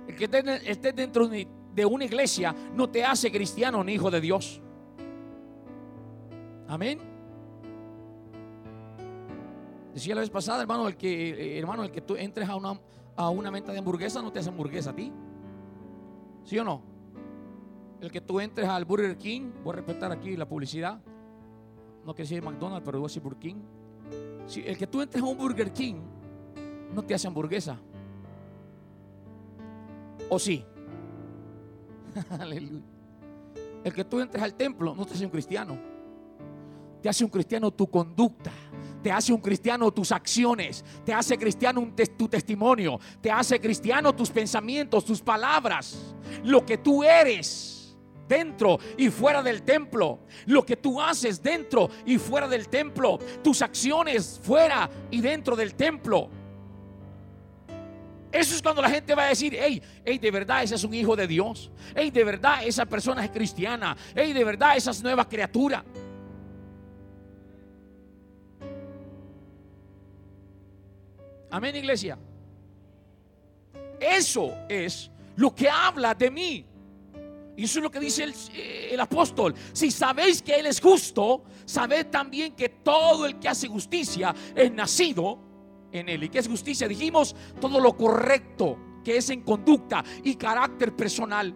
[0.05, 0.25] El que
[0.65, 4.62] esté dentro de una iglesia no te hace cristiano ni hijo de Dios.
[6.67, 7.14] Amén.
[9.95, 12.77] Decía la vez pasada, hermano, el que, eh, hermano, el que tú entres a una,
[13.15, 15.10] a una venta de hamburguesa no te hace hamburguesa a ti.
[16.43, 16.81] ¿Sí o no?
[18.01, 20.99] El que tú entres al Burger King, voy a respetar aquí la publicidad.
[22.05, 23.55] No quiero decir McDonald's, pero voy a decir Burger King.
[24.65, 25.95] El que tú entres a un Burger King
[26.93, 27.79] no te hace hamburguesa.
[30.29, 30.65] ¿O sí?
[32.38, 32.84] Aleluya.
[33.81, 35.77] El que tú entres al templo no te hace un cristiano.
[37.01, 38.51] Te hace un cristiano tu conducta.
[39.06, 40.84] Te hace un cristiano tus acciones.
[41.06, 43.00] Te hace cristiano tu testimonio.
[43.22, 46.15] Te hace cristiano tus pensamientos, tus palabras.
[46.44, 47.96] Lo que tú eres
[48.28, 53.62] dentro y fuera del templo, lo que tú haces dentro y fuera del templo, tus
[53.62, 56.28] acciones fuera y dentro del templo.
[58.32, 60.96] Eso es cuando la gente va a decir, hey, hey, de verdad ese es un
[60.96, 61.70] hijo de Dios.
[61.96, 63.96] Hey, de verdad esa persona es cristiana.
[64.15, 65.86] Hey, de verdad esa es nueva criatura.
[71.56, 72.20] Amén, iglesia.
[73.98, 76.65] Eso es lo que habla de mí.
[77.56, 79.56] Y eso es lo que dice eh, el, apóstol.
[79.72, 84.70] Si sabéis que Él es justo, sabed también que todo el que hace justicia es
[84.70, 85.39] nacido
[85.94, 86.26] en Él.
[86.26, 86.89] ¿Y qué es justicia?
[86.89, 91.56] Dijimos todo lo correcto que es en conducta y carácter personal.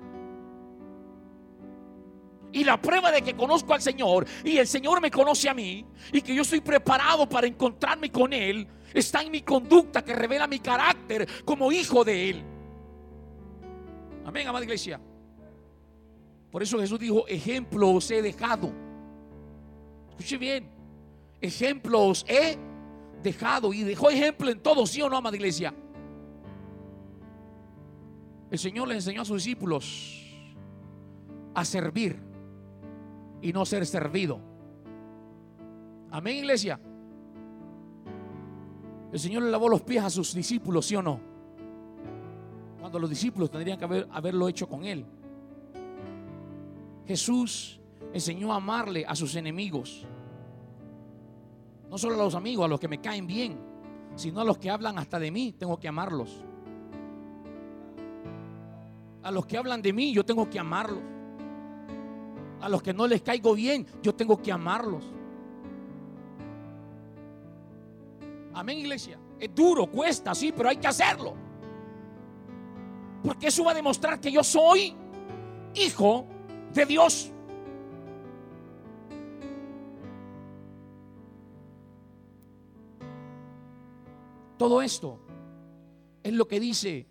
[2.54, 5.86] Y la prueba de que conozco al Señor y el Señor me conoce a mí
[6.14, 10.48] y que yo estoy preparado para encontrarme con Él está en mi conducta que revela
[10.48, 12.44] mi carácter como hijo de Él.
[14.26, 15.00] Amén, amada iglesia.
[16.52, 18.72] Por eso Jesús dijo, ejemplo os he dejado.
[20.10, 20.70] Escuche bien,
[21.42, 22.58] ejemplo os he
[23.22, 23.74] dejado.
[23.74, 25.74] Y dejó ejemplo en todo, ¿sí o no, amada iglesia?
[28.52, 30.26] El Señor le enseñó a sus discípulos
[31.54, 32.20] a servir
[33.42, 34.40] y no ser servido.
[36.12, 36.80] Amén, iglesia.
[39.12, 41.20] El Señor le lavó los pies a sus discípulos, ¿sí o no?
[42.80, 45.06] Cuando los discípulos tendrían que haber, haberlo hecho con Él.
[47.08, 47.80] Jesús
[48.14, 50.06] enseñó a amarle a sus enemigos.
[51.90, 53.58] No solo a los amigos, a los que me caen bien,
[54.16, 56.44] sino a los que hablan hasta de mí, tengo que amarlos.
[59.24, 61.02] A los que hablan de mí, yo tengo que amarlos.
[62.62, 65.04] A los que no les caigo bien, yo tengo que amarlos.
[68.54, 69.20] Amén, iglesia.
[69.40, 71.34] Es duro, cuesta, sí, pero hay que hacerlo.
[73.24, 74.96] Porque eso va a demostrar que yo soy
[75.76, 76.26] hijo
[76.74, 77.32] de Dios.
[84.58, 85.20] Todo esto
[86.22, 87.08] es lo que dice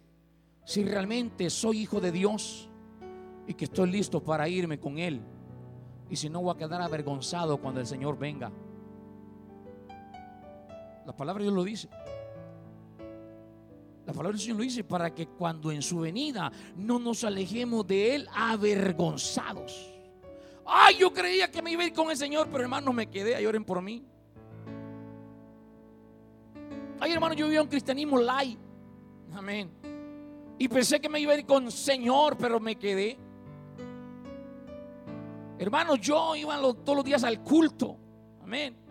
[0.65, 2.69] si realmente soy hijo de Dios
[3.47, 5.23] y que estoy listo para irme con Él.
[6.11, 8.53] Y si no voy a quedar avergonzado cuando el Señor venga.
[11.09, 11.89] La palabra de Dios lo dice.
[14.05, 17.87] La palabra del Señor lo dice para que cuando en su venida no nos alejemos
[17.87, 19.91] de Él avergonzados.
[20.67, 23.35] Ay, yo creía que me iba a ir con el Señor, pero hermano, me quedé.
[23.37, 24.05] Ay, oren por mí.
[27.01, 28.59] Ay, hermano, yo vivía un cristianismo light.
[29.33, 29.71] Amén.
[30.59, 33.17] Y pensé que me iba a ir con Señor, pero me quedé.
[35.59, 37.97] Hermano, yo iba todos los días al culto.
[38.43, 38.88] Amén.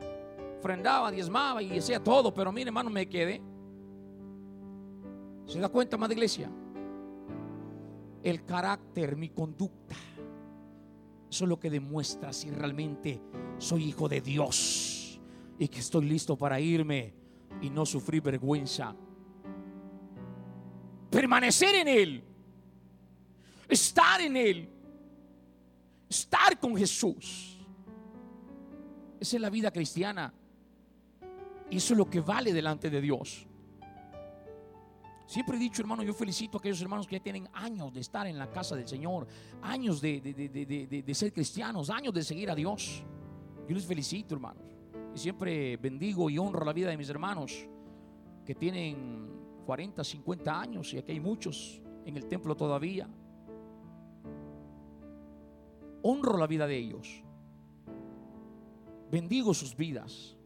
[0.67, 3.41] Frendaba, diezmaba y hacía todo, pero mire, hermano, me quedé.
[5.45, 6.51] ¿Se da cuenta, más iglesia?
[8.21, 9.95] El carácter, mi conducta.
[11.31, 13.21] Eso es lo que demuestra si realmente
[13.59, 15.21] soy hijo de Dios
[15.57, 17.13] y que estoy listo para irme
[17.61, 18.93] y no sufrir vergüenza.
[21.09, 22.23] Permanecer en Él.
[23.69, 24.69] Estar en Él.
[26.09, 27.57] Estar con Jesús.
[29.17, 30.33] Esa es la vida cristiana.
[31.69, 33.47] Eso es lo que vale delante de Dios.
[35.25, 38.25] Siempre he dicho, hermano, yo felicito a aquellos hermanos que ya tienen años de estar
[38.27, 39.27] en la casa del Señor,
[39.61, 43.03] años de, de ser cristianos, años de seguir a Dios.
[43.67, 44.63] Yo les felicito, hermanos.
[45.13, 47.67] Y siempre bendigo y honro la vida de mis hermanos
[48.45, 49.27] que tienen
[49.65, 53.09] 40, 50 años y aquí hay muchos en el templo todavía.
[56.03, 57.21] Honro la vida de ellos.
[59.11, 60.36] Bendigo sus vidas.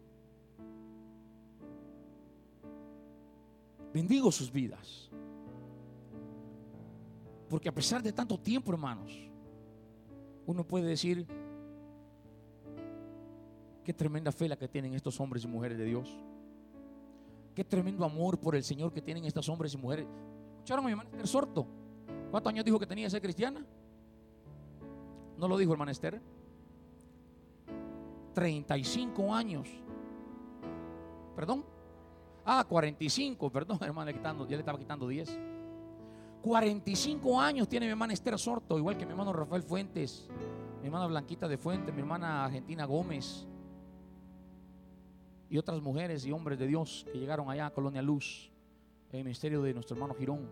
[3.93, 5.10] Bendigo sus vidas.
[7.49, 9.12] Porque a pesar de tanto tiempo, hermanos,
[10.45, 11.27] uno puede decir,
[13.84, 16.10] qué tremenda fe la que tienen estos hombres y mujeres de Dios.
[17.54, 20.08] Qué tremendo amor por el Señor que tienen estos hombres y mujeres.
[20.54, 21.67] ¿Escucharon a mi hermana Esther Sorto?
[22.30, 23.65] ¿Cuántos años dijo que tenía que ser cristiana?
[25.38, 26.21] ¿No lo dijo hermana Esther?
[28.34, 29.67] 35 años.
[31.36, 31.65] ¿Perdón?
[32.45, 35.39] Ah, 45, perdón, hermano, ya le estaba quitando 10.
[36.41, 40.27] 45 años tiene mi hermana Esther Sorto, igual que mi hermano Rafael Fuentes,
[40.82, 43.45] mi hermana Blanquita de Fuentes, mi hermana Argentina Gómez
[45.49, 48.51] y otras mujeres y hombres de Dios que llegaron allá a Colonia Luz,
[49.12, 50.47] en el ministerio de nuestro hermano Girón.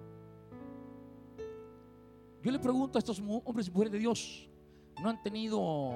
[2.44, 4.50] Yo le pregunto a estos hombres y mujeres de Dios,
[5.02, 5.96] ¿no han tenido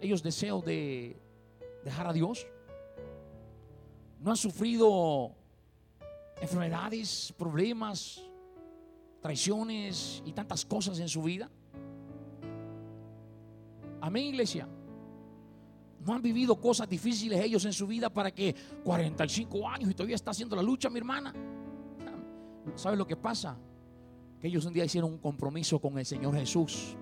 [0.00, 1.20] ellos deseo de
[1.84, 2.46] dejar a Dios?
[4.22, 5.34] No han sufrido
[6.40, 8.22] enfermedades, problemas,
[9.20, 11.50] traiciones y tantas cosas en su vida.
[14.00, 14.68] Amén, iglesia.
[16.04, 18.54] No han vivido cosas difíciles ellos en su vida para que
[18.84, 21.32] 45 años y todavía está haciendo la lucha, mi hermana.
[22.76, 23.56] ¿Sabe lo que pasa?
[24.40, 26.96] Que ellos un día hicieron un compromiso con el Señor Jesús.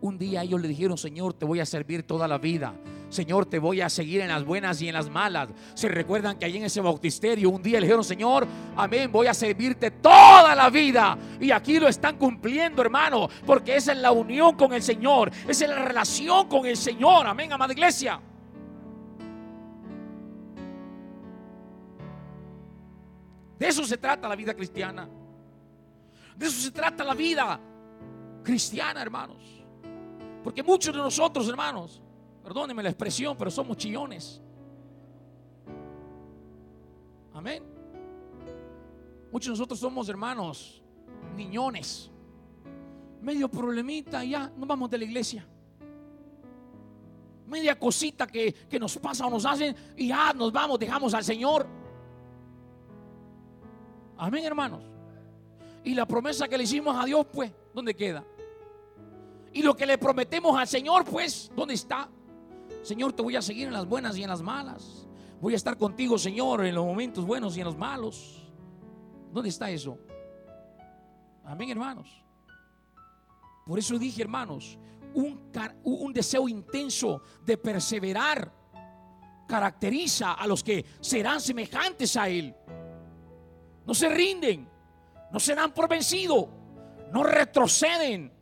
[0.00, 2.74] Un día ellos le dijeron, Señor, te voy a servir toda la vida.
[3.08, 5.48] Señor, te voy a seguir en las buenas y en las malas.
[5.74, 9.34] Se recuerdan que allí en ese bautisterio un día le dijeron, Señor, amén, voy a
[9.34, 11.16] servirte toda la vida.
[11.40, 15.64] Y aquí lo están cumpliendo, hermano, porque esa es la unión con el Señor, esa
[15.64, 17.26] es la relación con el Señor.
[17.26, 18.20] Amén, amada iglesia.
[23.58, 25.08] De eso se trata la vida cristiana.
[26.36, 27.58] De eso se trata la vida
[28.44, 29.42] cristiana, hermanos.
[30.44, 32.00] Porque muchos de nosotros, hermanos,
[32.48, 34.40] perdónenme la expresión, pero somos chillones.
[37.34, 37.62] Amén.
[39.30, 40.82] Muchos de nosotros somos hermanos,
[41.36, 42.10] niñones.
[43.20, 45.46] Medio problemita ya nos vamos de la iglesia.
[47.46, 51.24] Media cosita que, que nos pasa o nos hacen y ya nos vamos, dejamos al
[51.24, 51.66] Señor.
[54.16, 54.82] Amén, hermanos.
[55.84, 58.24] Y la promesa que le hicimos a Dios, pues, ¿dónde queda?
[59.52, 62.08] Y lo que le prometemos al Señor, pues, ¿dónde está?
[62.88, 65.06] Señor, te voy a seguir en las buenas y en las malas.
[65.42, 68.50] Voy a estar contigo, Señor, en los momentos buenos y en los malos.
[69.30, 69.98] ¿Dónde está eso?
[71.44, 72.24] Amén, hermanos.
[73.66, 74.78] Por eso dije, hermanos,
[75.12, 78.50] un, deseo intenso de perseverar
[79.46, 82.56] caracteriza a los que serán semejantes a Él.
[83.86, 84.66] No se rinden,
[85.30, 86.48] no se dan por vencido,
[87.12, 88.32] no retroceden,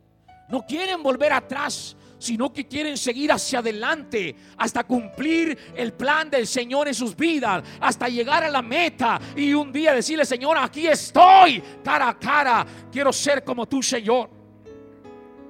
[0.47, 6.47] no quieren volver atrás, sino que quieren seguir hacia adelante hasta cumplir el plan del
[6.47, 10.87] Señor en sus vidas, hasta llegar a la meta y un día decirle, Señor, aquí
[10.87, 14.29] estoy, cara a cara, quiero ser como tú, Señor.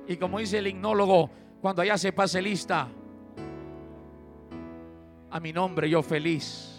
[0.08, 1.30] Y como dice el himnólogo,
[1.62, 2.88] cuando allá se pase lista,
[5.30, 6.74] a mi nombre yo feliz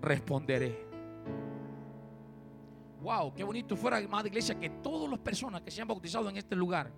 [0.00, 0.86] responderé.
[3.00, 6.36] Wow, qué bonito fuera, más iglesia, que todas las personas que se han bautizado en
[6.36, 6.90] este lugar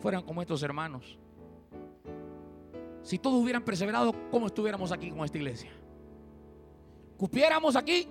[0.00, 1.18] fueran como estos hermanos.
[3.02, 5.70] Si todos hubieran perseverado, ¿cómo estuviéramos aquí con esta iglesia?
[7.16, 8.06] ¿Cupiéramos aquí?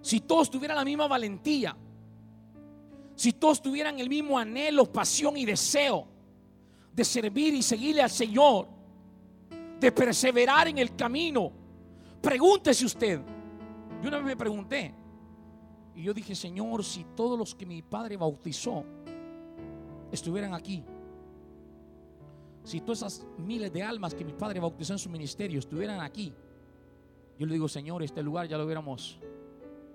[0.00, 1.76] Si todos tuvieran la misma valentía,
[3.14, 6.06] si todos tuvieran el mismo anhelo, pasión y deseo
[6.92, 8.68] de servir y seguirle al Señor,
[9.80, 11.52] de perseverar en el camino,
[12.20, 13.20] pregúntese usted.
[14.02, 14.94] Yo una vez me pregunté,
[15.94, 18.84] y yo dije, Señor, si todos los que mi padre bautizó
[20.12, 20.84] estuvieran aquí,
[22.64, 26.32] si todas esas miles de almas que mi padre bautizó en su ministerio estuvieran aquí,
[27.38, 29.18] yo le digo, Señor, este lugar ya lo hubiéramos,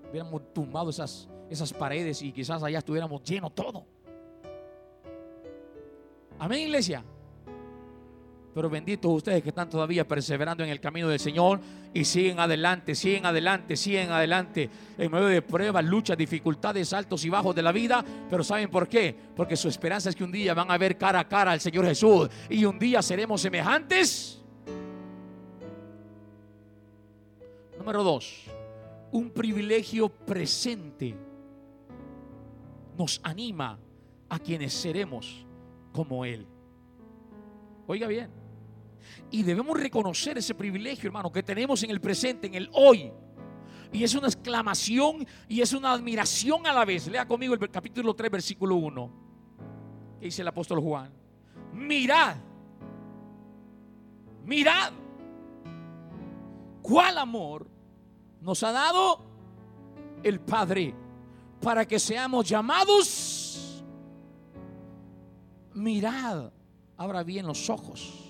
[0.09, 3.86] hubiéramos tumbado esas, esas paredes y quizás allá estuviéramos lleno todo.
[6.39, 7.03] Amén, iglesia.
[8.57, 11.59] Pero benditos ustedes que están todavía perseverando en el camino del Señor
[11.93, 17.29] y siguen adelante, siguen adelante, siguen adelante en medio de pruebas, luchas, dificultades, altos y
[17.29, 18.03] bajos de la vida.
[18.27, 19.15] Pero ¿saben por qué?
[19.35, 21.85] Porque su esperanza es que un día van a ver cara a cara al Señor
[21.85, 24.41] Jesús y un día seremos semejantes.
[27.77, 28.45] Número dos,
[29.11, 31.15] un privilegio presente
[32.97, 33.77] nos anima
[34.27, 35.45] a quienes seremos
[35.91, 36.47] como Él.
[37.85, 38.36] Oiga bien.
[39.29, 43.11] Y debemos reconocer ese privilegio, hermano, que tenemos en el presente, en el hoy.
[43.91, 47.07] Y es una exclamación y es una admiración a la vez.
[47.07, 49.11] Lea conmigo el capítulo 3, versículo 1.
[50.19, 51.11] Que dice el apóstol Juan.
[51.73, 52.37] Mirad.
[54.45, 54.93] Mirad.
[56.81, 57.67] ¿Cuál amor
[58.41, 59.25] nos ha dado
[60.23, 60.93] el Padre
[61.61, 63.83] para que seamos llamados?
[65.73, 66.51] Mirad.
[66.97, 68.26] Abra bien los ojos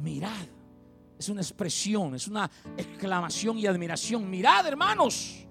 [0.00, 0.46] mirad.
[1.18, 4.28] Es una expresión, es una exclamación y admiración.
[4.28, 5.46] Mirad, hermanos,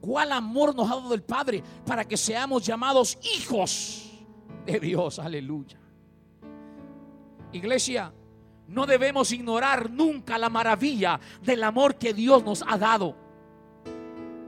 [0.00, 4.10] cuál amor nos ha dado el Padre para que seamos llamados hijos
[4.64, 5.18] de Dios.
[5.18, 5.78] Aleluya.
[7.52, 8.12] Iglesia,
[8.68, 13.16] no debemos ignorar nunca la maravilla del amor que Dios nos ha dado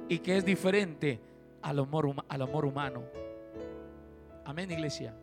[0.09, 1.21] y que es diferente
[1.63, 3.03] al amor, al amor humano.
[4.45, 5.15] Amén, iglesia.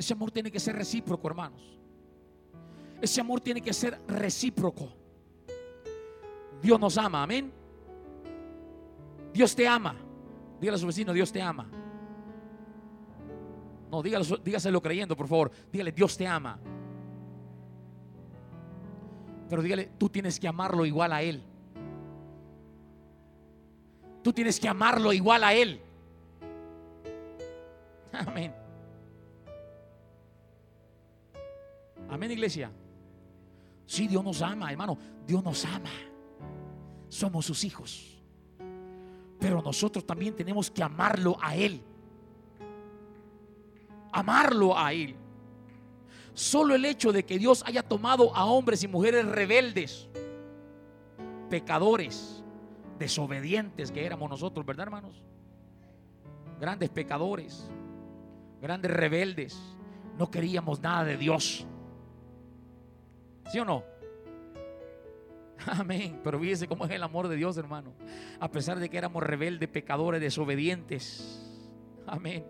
[0.00, 1.60] Ese amor tiene que ser recíproco, hermanos.
[3.02, 4.90] Ese amor tiene que ser recíproco.
[6.62, 7.52] Dios nos ama, amén.
[9.30, 9.94] Dios te ama.
[10.58, 11.70] Dígale a su vecino, Dios te ama.
[13.90, 15.50] No, dígaselo creyendo, por favor.
[15.70, 16.58] Dígale, Dios te ama.
[19.50, 21.42] Pero dígale, tú tienes que amarlo igual a Él.
[24.22, 25.78] Tú tienes que amarlo igual a Él.
[28.12, 28.59] Amén.
[32.10, 32.70] Amén, iglesia.
[33.86, 34.98] Sí, Dios nos ama, hermano.
[35.26, 35.90] Dios nos ama.
[37.08, 38.22] Somos sus hijos.
[39.38, 41.82] Pero nosotros también tenemos que amarlo a Él.
[44.12, 45.16] Amarlo a Él.
[46.34, 50.08] Solo el hecho de que Dios haya tomado a hombres y mujeres rebeldes,
[51.48, 52.44] pecadores,
[52.98, 55.22] desobedientes que éramos nosotros, ¿verdad, hermanos?
[56.60, 57.68] Grandes pecadores,
[58.60, 59.58] grandes rebeldes.
[60.18, 61.66] No queríamos nada de Dios.
[63.50, 63.82] ¿Sí o no?
[65.66, 66.20] Amén.
[66.22, 67.92] Pero fíjese cómo es el amor de Dios, hermano.
[68.38, 71.42] A pesar de que éramos rebeldes, pecadores, desobedientes.
[72.06, 72.44] Amén.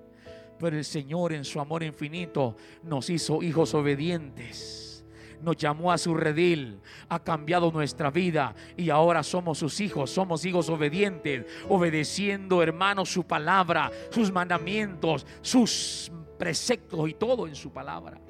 [0.59, 5.07] Pero el Señor en su amor infinito nos hizo hijos obedientes.
[5.41, 10.45] Nos llamó a su redil, ha cambiado nuestra vida y ahora somos sus hijos, somos
[10.45, 18.21] hijos obedientes, obedeciendo, hermano, su palabra, sus mandamientos, sus preceptos y todo en su palabra.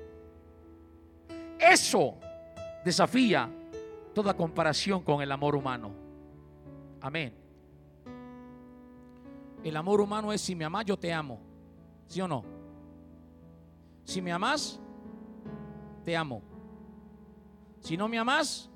[1.59, 2.17] Eso
[2.85, 3.51] desafía
[4.15, 5.93] toda comparación con el amor humano.
[7.01, 7.35] Amén.
[9.63, 11.39] El amor humano es si me amas, yo te amo.
[12.07, 12.45] ¿Sí o no?
[14.05, 14.81] Si me amas,
[16.05, 16.43] te amo.
[17.81, 18.69] Si no me amas,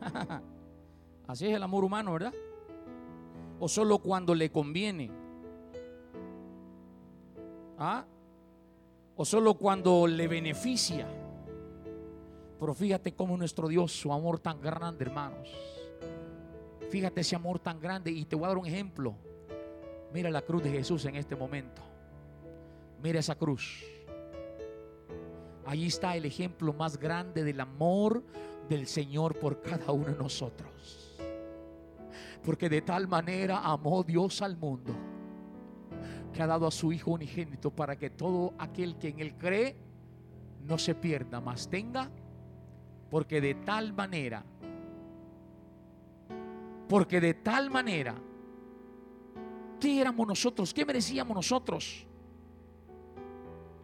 [1.26, 2.32] así es el amor humano, ¿verdad?
[3.60, 5.10] O solo cuando le conviene.
[7.78, 8.04] ¿Ah?
[9.16, 11.06] O solo cuando le beneficia.
[12.58, 15.48] Pero fíjate cómo nuestro Dios, su amor tan grande, hermanos.
[16.90, 18.10] Fíjate ese amor tan grande.
[18.10, 19.14] Y te voy a dar un ejemplo.
[20.12, 21.82] Mira la cruz de Jesús en este momento.
[23.02, 23.84] Mira esa cruz.
[25.66, 28.24] Allí está el ejemplo más grande del amor
[28.68, 31.18] del Señor por cada uno de nosotros.
[32.42, 34.94] Porque de tal manera amó Dios al mundo
[36.32, 39.76] que ha dado a su Hijo unigénito para que todo aquel que en Él cree
[40.66, 42.10] no se pierda, mas tenga
[43.10, 44.44] porque de tal manera,
[46.88, 48.14] porque de tal manera,
[49.80, 50.72] ¿qué éramos nosotros?
[50.72, 52.06] ¿Qué merecíamos nosotros?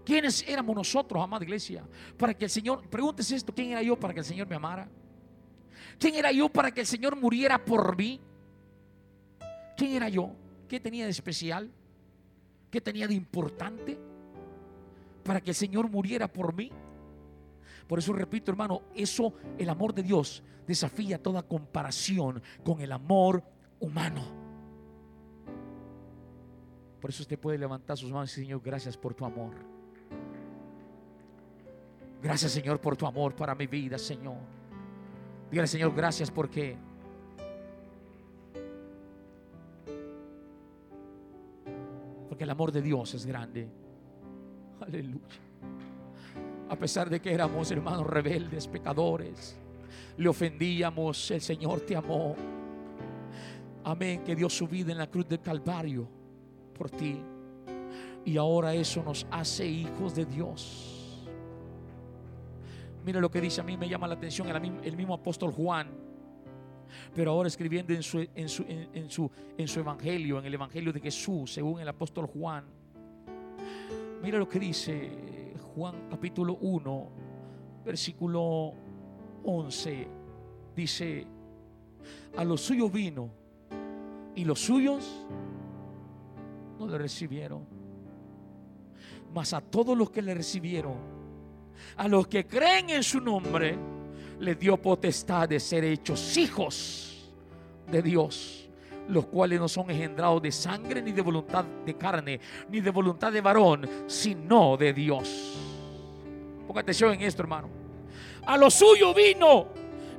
[0.04, 1.82] ¿Quiénes éramos nosotros, amada iglesia?
[2.18, 4.88] Para que el Señor, pregúntese esto, ¿quién era yo para que el Señor me amara?
[5.98, 8.20] ¿Quién era yo para que el Señor muriera por mí?
[9.76, 10.30] ¿Quién era yo?
[10.68, 11.70] ¿Qué tenía de especial?
[12.70, 13.98] ¿Qué tenía de importante?
[15.22, 16.70] Para que el Señor muriera por mí.
[17.86, 23.42] Por eso repito, hermano, eso, el amor de Dios desafía toda comparación con el amor
[23.80, 24.22] humano.
[27.00, 29.52] Por eso usted puede levantar sus manos y Señor, gracias por tu amor.
[32.22, 34.38] Gracias, Señor, por tu amor para mi vida, Señor.
[35.50, 36.78] Dígale, Señor, gracias porque
[42.30, 43.68] porque el amor de Dios es grande.
[44.80, 45.20] Aleluya
[46.68, 49.56] a pesar de que éramos hermanos rebeldes, pecadores,
[50.16, 52.34] le ofendíamos, el Señor te amó.
[53.84, 56.08] Amén, que dio su vida en la cruz del Calvario
[56.76, 57.20] por ti.
[58.24, 60.94] Y ahora eso nos hace hijos de Dios.
[63.04, 64.48] Mira lo que dice, a mí me llama la atención
[64.82, 65.88] el, mismo apóstol Juan,
[67.14, 69.08] pero ahora escribiendo en su, en,
[69.68, 72.64] su, evangelio, en el evangelio de Jesús, según el apóstol Juan.
[74.22, 75.33] Mira lo que dice
[75.74, 77.08] Juan capítulo 1,
[77.84, 78.72] versículo
[79.42, 80.08] 11.
[80.76, 81.26] Dice,
[82.36, 83.30] a los suyos vino
[84.36, 85.26] y los suyos
[86.78, 87.66] no le recibieron.
[89.34, 90.94] Mas a todos los que le recibieron,
[91.96, 93.76] a los que creen en su nombre,
[94.38, 97.32] le dio potestad de ser hechos hijos
[97.90, 98.63] de Dios,
[99.08, 103.32] los cuales no son engendrados de sangre ni de voluntad de carne, ni de voluntad
[103.32, 105.54] de varón, sino de Dios.
[106.66, 107.68] Ponga atención en esto, hermano.
[108.46, 109.68] A los suyos vino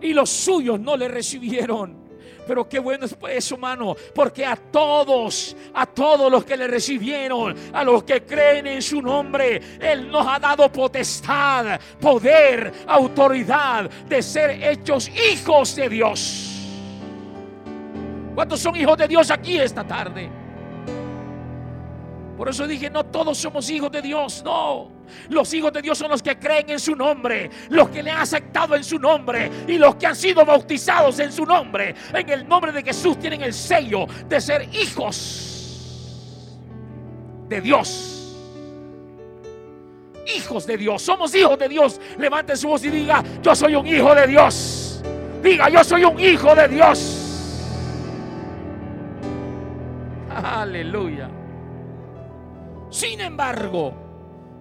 [0.02, 2.06] y los suyos no le recibieron.
[2.48, 7.56] Pero qué bueno es eso, hermano, porque a todos, a todos los que le recibieron,
[7.74, 14.22] a los que creen en su nombre, Él nos ha dado potestad, poder, autoridad de
[14.22, 16.55] ser hechos hijos de Dios.
[18.36, 20.30] ¿Cuántos son hijos de Dios aquí esta tarde?
[22.38, 24.92] Por eso dije, no todos somos hijos de Dios, no.
[25.30, 28.18] Los hijos de Dios son los que creen en su nombre, los que le han
[28.18, 31.96] aceptado en su nombre y los que han sido bautizados en su nombre.
[32.14, 36.60] En el nombre de Jesús tienen el sello de ser hijos
[37.48, 38.12] de Dios.
[40.36, 42.02] Hijos de Dios, somos hijos de Dios.
[42.18, 45.02] Levante su voz y diga, yo soy un hijo de Dios.
[45.42, 47.15] Diga, yo soy un hijo de Dios.
[50.44, 51.30] Aleluya.
[52.90, 53.94] Sin embargo,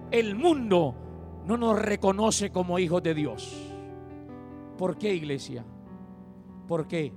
[0.09, 0.95] el mundo
[1.45, 3.53] no nos reconoce como hijos de Dios.
[4.77, 5.65] ¿Por qué, iglesia?
[6.67, 7.11] ¿Por qué?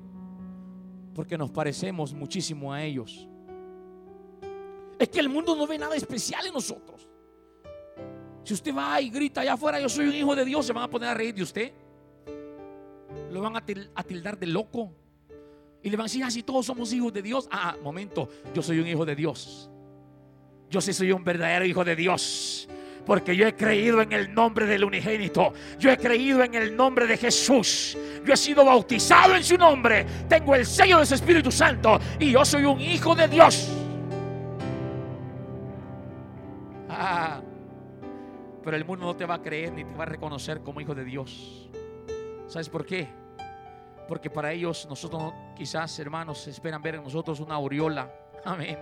[1.14, 3.28] Porque nos parecemos muchísimo a ellos.
[4.98, 7.08] Es que el mundo no ve nada especial en nosotros.
[8.42, 10.84] Si usted va y grita allá afuera, yo soy un hijo de Dios, se van
[10.84, 11.72] a poner a reír de usted.
[13.30, 14.92] Lo van a tildar de loco.
[15.82, 17.48] Y le van a decir, ah, si todos somos hijos de Dios.
[17.50, 19.70] Ah, momento, yo soy un hijo de Dios.
[20.70, 22.68] Yo sí soy un verdadero hijo de Dios.
[23.06, 25.52] Porque yo he creído en el nombre del unigénito.
[25.78, 27.96] Yo he creído en el nombre de Jesús.
[28.24, 30.04] Yo he sido bautizado en su nombre.
[30.28, 31.98] Tengo el sello de su Espíritu Santo.
[32.18, 33.70] Y yo soy un hijo de Dios.
[36.90, 37.40] Ah,
[38.62, 40.94] pero el mundo no te va a creer ni te va a reconocer como hijo
[40.94, 41.70] de Dios.
[42.46, 43.08] ¿Sabes por qué?
[44.08, 48.10] Porque para ellos, nosotros quizás, hermanos, esperan ver en nosotros una aureola.
[48.44, 48.78] Amén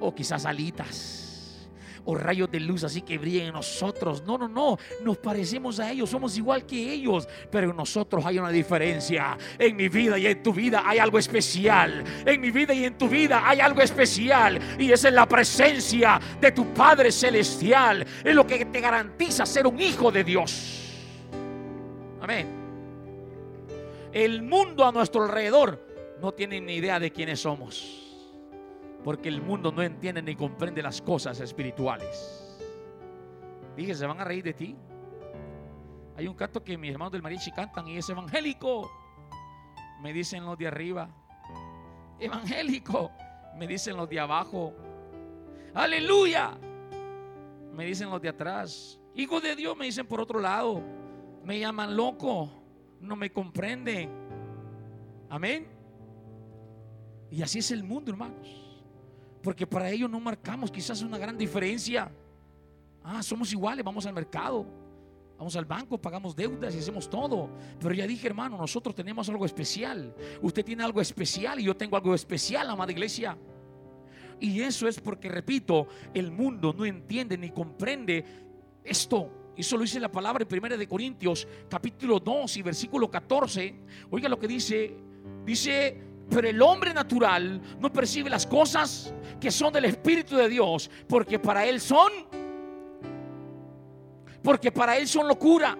[0.00, 1.32] o quizás alitas
[2.08, 4.22] o rayos de luz así que brillen en nosotros.
[4.22, 8.38] No, no, no, nos parecemos a ellos, somos igual que ellos, pero en nosotros hay
[8.38, 9.36] una diferencia.
[9.58, 12.04] En mi vida y en tu vida hay algo especial.
[12.24, 16.20] En mi vida y en tu vida hay algo especial y es en la presencia
[16.40, 20.84] de tu Padre celestial, es lo que te garantiza ser un hijo de Dios.
[22.20, 22.55] Amén.
[24.16, 28.02] El mundo a nuestro alrededor no tiene ni idea de quiénes somos
[29.04, 32.58] porque el mundo no entiende ni comprende las cosas espirituales.
[33.76, 34.74] Dije, se van a reír de ti.
[36.16, 38.90] Hay un canto que mis hermanos del mariachi cantan y es evangélico.
[40.00, 41.10] Me dicen los de arriba.
[42.18, 43.12] Evangélico.
[43.58, 44.72] Me dicen los de abajo.
[45.74, 46.58] Aleluya.
[47.74, 48.98] Me dicen los de atrás.
[49.14, 50.82] Hijo de Dios me dicen por otro lado.
[51.44, 52.65] Me llaman loco.
[53.00, 54.10] No me comprenden.
[55.28, 55.66] Amén.
[57.30, 58.66] Y así es el mundo, hermanos.
[59.42, 62.10] Porque para ellos no marcamos quizás una gran diferencia.
[63.02, 64.66] Ah, somos iguales, vamos al mercado,
[65.38, 67.50] vamos al banco, pagamos deudas y hacemos todo.
[67.78, 70.14] Pero ya dije, hermano, nosotros tenemos algo especial.
[70.42, 73.38] Usted tiene algo especial y yo tengo algo especial, amada iglesia.
[74.40, 78.24] Y eso es porque, repito, el mundo no entiende ni comprende
[78.84, 79.30] esto.
[79.56, 83.74] Y eso lo dice la palabra en 1 de Corintios, capítulo 2 y versículo 14.
[84.10, 84.96] Oiga lo que dice.
[85.44, 90.90] Dice, pero el hombre natural no percibe las cosas que son del Espíritu de Dios,
[91.08, 92.10] porque para él son,
[94.42, 95.78] porque para él son locura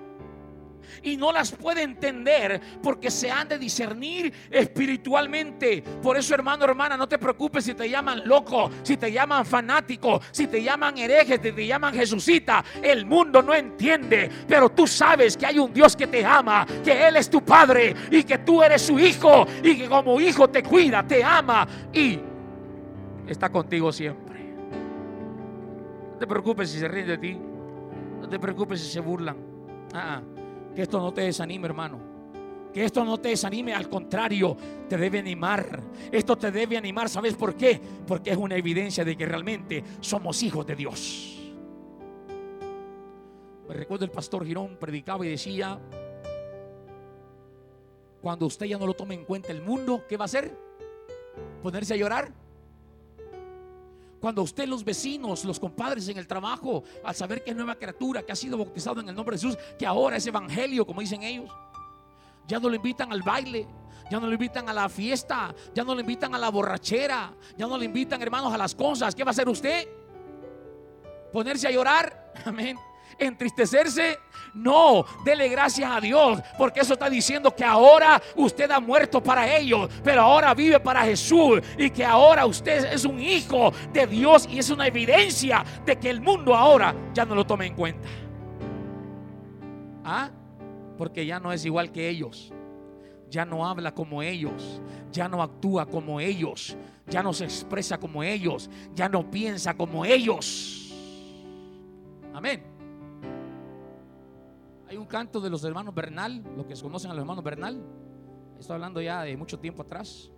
[1.03, 5.83] y no las puede entender porque se han de discernir espiritualmente.
[6.03, 10.21] Por eso, hermano, hermana, no te preocupes si te llaman loco, si te llaman fanático,
[10.31, 12.65] si te llaman hereje, si te llaman Jesucita.
[12.83, 17.07] El mundo no entiende, pero tú sabes que hay un Dios que te ama, que
[17.07, 20.63] Él es tu Padre y que tú eres su hijo y que como hijo te
[20.63, 22.19] cuida, te ama y
[23.27, 24.27] está contigo siempre.
[26.17, 27.39] No te preocupes si se ríen de ti.
[28.21, 29.37] No te preocupes si se burlan.
[29.93, 30.46] Ah, ah.
[30.77, 31.99] Que esto no te desanime, hermano.
[32.73, 34.55] Que esto no te desanime, al contrario,
[34.87, 35.81] te debe animar.
[36.13, 37.81] Esto te debe animar, ¿sabes por qué?
[38.07, 41.39] Porque es una evidencia de que realmente somos hijos de Dios.
[43.67, 45.81] Me recuerdo el pastor Girón predicaba y decía,
[48.21, 50.55] cuando usted ya no lo tome en cuenta el mundo, ¿qué va a hacer?
[51.63, 52.31] ¿Ponerse a llorar?
[54.21, 58.23] Cuando usted, los vecinos, los compadres en el trabajo, al saber que es nueva criatura,
[58.23, 61.23] que ha sido bautizado en el nombre de Jesús, que ahora es evangelio, como dicen
[61.23, 61.51] ellos,
[62.47, 63.67] ya no lo invitan al baile,
[64.11, 67.67] ya no lo invitan a la fiesta, ya no lo invitan a la borrachera, ya
[67.67, 69.15] no le invitan, hermanos, a las cosas.
[69.15, 69.89] ¿Qué va a hacer usted?
[71.33, 72.33] ¿Ponerse a llorar?
[72.45, 72.79] Amén
[73.19, 74.19] entristecerse.
[74.57, 79.55] No, dele gracias a Dios, porque eso está diciendo que ahora usted ha muerto para
[79.55, 84.49] ellos, pero ahora vive para Jesús y que ahora usted es un hijo de Dios
[84.51, 88.09] y es una evidencia de que el mundo ahora ya no lo tome en cuenta.
[90.03, 90.31] ¿Ah?
[90.97, 92.51] Porque ya no es igual que ellos,
[93.29, 94.81] ya no habla como ellos,
[95.13, 96.79] ya no actúa como ellos,
[97.09, 100.95] ya no se expresa como ellos, ya no piensa como ellos.
[102.33, 102.76] Amén.
[104.89, 107.83] Hay un canto de los hermanos Bernal, los que conocen a los hermanos Bernal.
[108.59, 110.31] Estoy hablando ya de mucho tiempo atrás.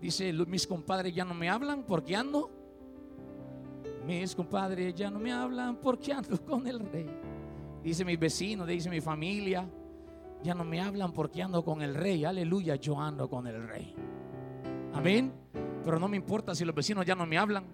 [0.00, 2.50] Dice, mis compadres ya no me hablan porque ando.
[4.06, 7.08] Mis compadres ya no me hablan porque ando con el rey.
[7.82, 9.66] Dice mis vecinos, dice mi familia,
[10.42, 12.24] ya no me hablan porque ando con el rey.
[12.24, 13.94] Aleluya, yo ando con el rey.
[14.92, 15.32] Amén.
[15.82, 17.64] Pero no me importa si los vecinos ya no me hablan.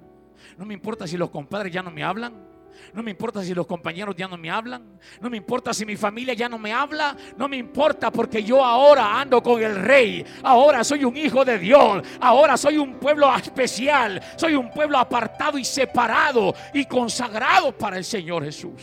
[0.57, 2.50] No me importa si los compadres ya no me hablan.
[2.93, 4.99] No me importa si los compañeros ya no me hablan.
[5.21, 7.17] No me importa si mi familia ya no me habla.
[7.37, 10.25] No me importa porque yo ahora ando con el rey.
[10.43, 12.03] Ahora soy un hijo de Dios.
[12.21, 14.21] Ahora soy un pueblo especial.
[14.37, 18.83] Soy un pueblo apartado y separado y consagrado para el Señor Jesús.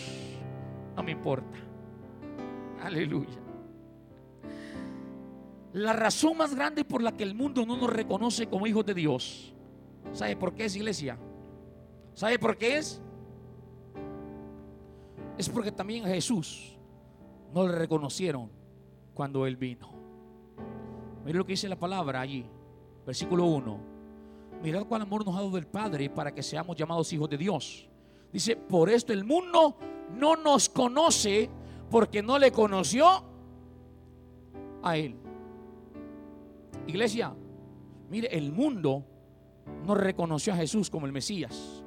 [0.96, 1.58] No me importa.
[2.84, 3.38] Aleluya.
[5.74, 8.94] La razón más grande por la que el mundo no nos reconoce como hijos de
[8.94, 9.54] Dios.
[10.14, 11.18] ¿Sabe por qué es iglesia?
[12.14, 13.02] ¿Sabe por qué es?
[15.38, 16.78] Es porque también a Jesús
[17.54, 18.50] no le reconocieron
[19.14, 19.90] cuando Él vino.
[21.26, 22.46] Mira lo que dice la palabra allí,
[23.06, 23.80] versículo 1.
[24.64, 27.88] Mirad cuál amor nos ha dado el Padre para que seamos llamados hijos de Dios.
[28.32, 29.78] Dice, por esto el mundo
[30.16, 31.50] no nos conoce
[31.92, 33.24] porque no le conoció
[34.82, 35.16] a Él.
[36.88, 37.34] Iglesia,
[38.10, 39.04] mire, el mundo
[39.86, 41.84] no reconoció a Jesús como el Mesías.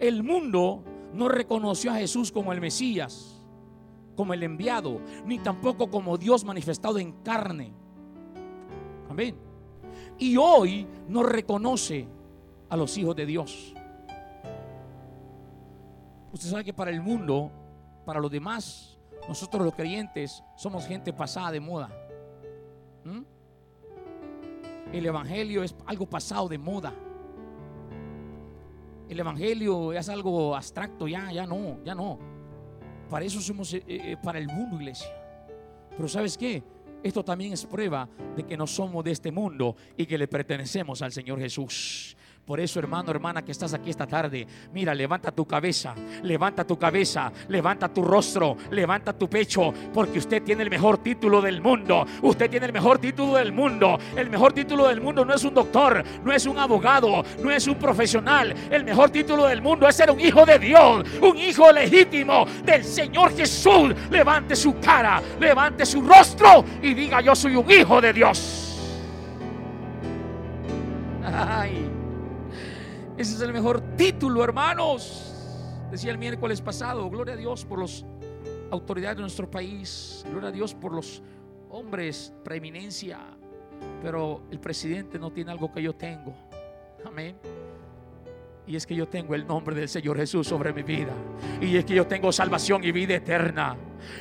[0.00, 0.82] El mundo
[1.12, 3.42] no reconoció a Jesús como el Mesías,
[4.16, 7.72] como el enviado, ni tampoco como Dios manifestado en carne.
[9.08, 9.36] Amén.
[10.18, 12.06] Y hoy no reconoce
[12.68, 13.74] a los hijos de Dios.
[16.32, 17.50] Usted sabe que para el mundo,
[18.06, 18.98] para los demás,
[19.28, 21.90] nosotros los creyentes somos gente pasada de moda.
[23.04, 23.22] ¿Mm?
[24.92, 26.94] El Evangelio es algo pasado de moda.
[29.12, 32.18] El evangelio es algo abstracto, ya, ya no, ya no.
[33.10, 35.14] Para eso somos eh, eh, para el mundo, iglesia.
[35.94, 36.62] Pero ¿sabes qué?
[37.02, 41.02] Esto también es prueba de que no somos de este mundo y que le pertenecemos
[41.02, 42.16] al Señor Jesús.
[42.44, 46.76] Por eso, hermano, hermana, que estás aquí esta tarde, mira, levanta tu cabeza, levanta tu
[46.76, 52.04] cabeza, levanta tu rostro, levanta tu pecho, porque usted tiene el mejor título del mundo.
[52.20, 53.96] Usted tiene el mejor título del mundo.
[54.16, 57.68] El mejor título del mundo no es un doctor, no es un abogado, no es
[57.68, 58.52] un profesional.
[58.72, 62.82] El mejor título del mundo es ser un hijo de Dios, un hijo legítimo del
[62.82, 63.94] Señor Jesús.
[64.10, 68.68] Levante su cara, levante su rostro y diga, yo soy un hijo de Dios.
[71.24, 71.91] Ay.
[73.22, 75.32] Ese es el mejor título, hermanos.
[75.92, 78.04] Decía el miércoles pasado, gloria a Dios por las
[78.72, 81.22] autoridades de nuestro país, gloria a Dios por los
[81.70, 83.20] hombres, preeminencia,
[84.02, 86.34] pero el presidente no tiene algo que yo tengo.
[87.06, 87.36] Amén.
[88.66, 91.14] Y es que yo tengo el nombre del Señor Jesús sobre mi vida.
[91.60, 93.76] Y es que yo tengo salvación y vida eterna.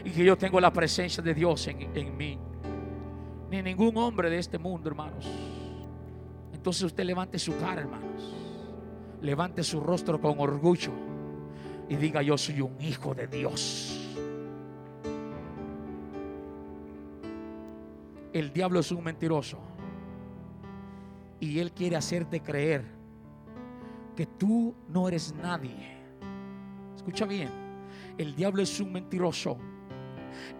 [0.05, 2.37] Y que yo tengo la presencia de Dios en, en mí.
[3.49, 5.27] Ni ningún hombre de este mundo, hermanos.
[6.53, 8.40] Entonces usted levante su cara, hermanos
[9.21, 10.91] levante su rostro con orgullo
[11.89, 13.97] y diga, yo soy un hijo de Dios.
[18.33, 19.59] El diablo es un mentiroso
[21.39, 22.85] y él quiere hacerte creer
[24.15, 25.97] que tú no eres nadie.
[26.95, 27.49] Escucha bien,
[28.17, 29.57] el diablo es un mentiroso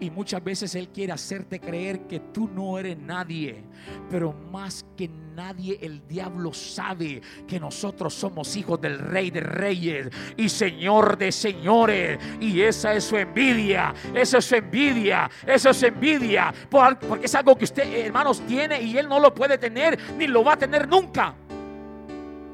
[0.00, 3.64] y muchas veces Él quiere hacerte creer que tú no eres nadie.
[4.10, 10.08] Pero más que nadie el diablo sabe que nosotros somos hijos del rey de reyes
[10.36, 12.18] y señor de señores.
[12.40, 13.94] Y esa es su envidia.
[14.14, 15.30] Esa es su envidia.
[15.46, 16.52] Esa es su envidia.
[16.70, 20.44] Porque es algo que usted, hermanos, tiene y Él no lo puede tener ni lo
[20.44, 21.34] va a tener nunca.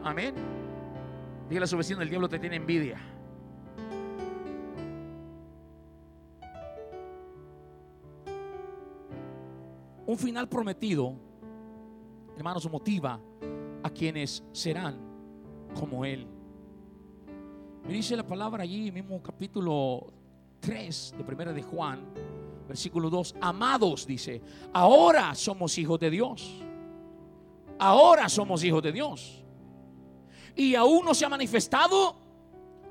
[0.04, 0.34] Amén.
[1.48, 2.98] Dígale a su vecino, el diablo te tiene envidia.
[10.08, 11.14] Un final prometido,
[12.34, 13.20] hermanos, motiva
[13.82, 14.98] a quienes serán
[15.78, 16.26] como Él.
[17.86, 20.10] Me dice la palabra allí, mismo capítulo
[20.60, 22.06] 3 de primera de Juan,
[22.66, 24.40] versículo 2, amados, dice,
[24.72, 26.64] ahora somos hijos de Dios.
[27.78, 29.44] Ahora somos hijos de Dios.
[30.56, 32.16] Y aún no se ha manifestado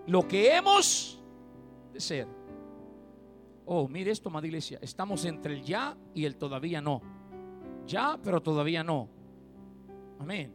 [0.05, 1.19] lo que hemos
[1.91, 2.36] de ser.
[3.69, 4.79] Oh, mire esto, amada iglesia.
[4.81, 7.01] Estamos entre el ya y el todavía no.
[7.85, 9.09] Ya, pero todavía no.
[10.19, 10.53] Amén.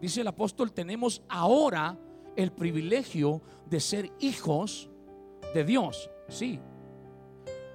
[0.00, 1.98] Dice el apóstol, tenemos ahora
[2.36, 4.88] el privilegio de ser hijos
[5.52, 6.10] de Dios.
[6.28, 6.60] Sí.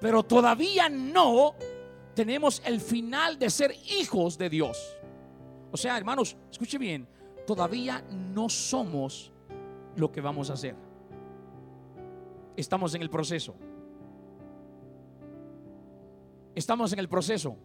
[0.00, 1.54] Pero todavía no
[2.14, 4.96] tenemos el final de ser hijos de Dios.
[5.70, 7.06] O sea, hermanos, escuche bien,
[7.46, 9.30] todavía no somos
[9.94, 10.74] lo que vamos a hacer.
[12.56, 13.54] Estamos en el proceso.
[16.58, 17.56] Estamos en el proceso.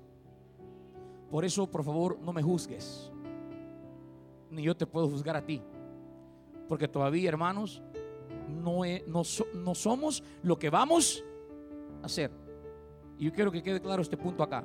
[1.31, 3.11] Por eso, por favor, no me juzgues.
[4.51, 5.63] Ni yo te puedo juzgar a ti.
[6.69, 7.81] Porque todavía, hermanos,
[8.49, 11.23] no, no somos lo que vamos
[12.03, 12.29] a hacer.
[13.17, 14.63] Y yo quiero que quede claro este punto acá.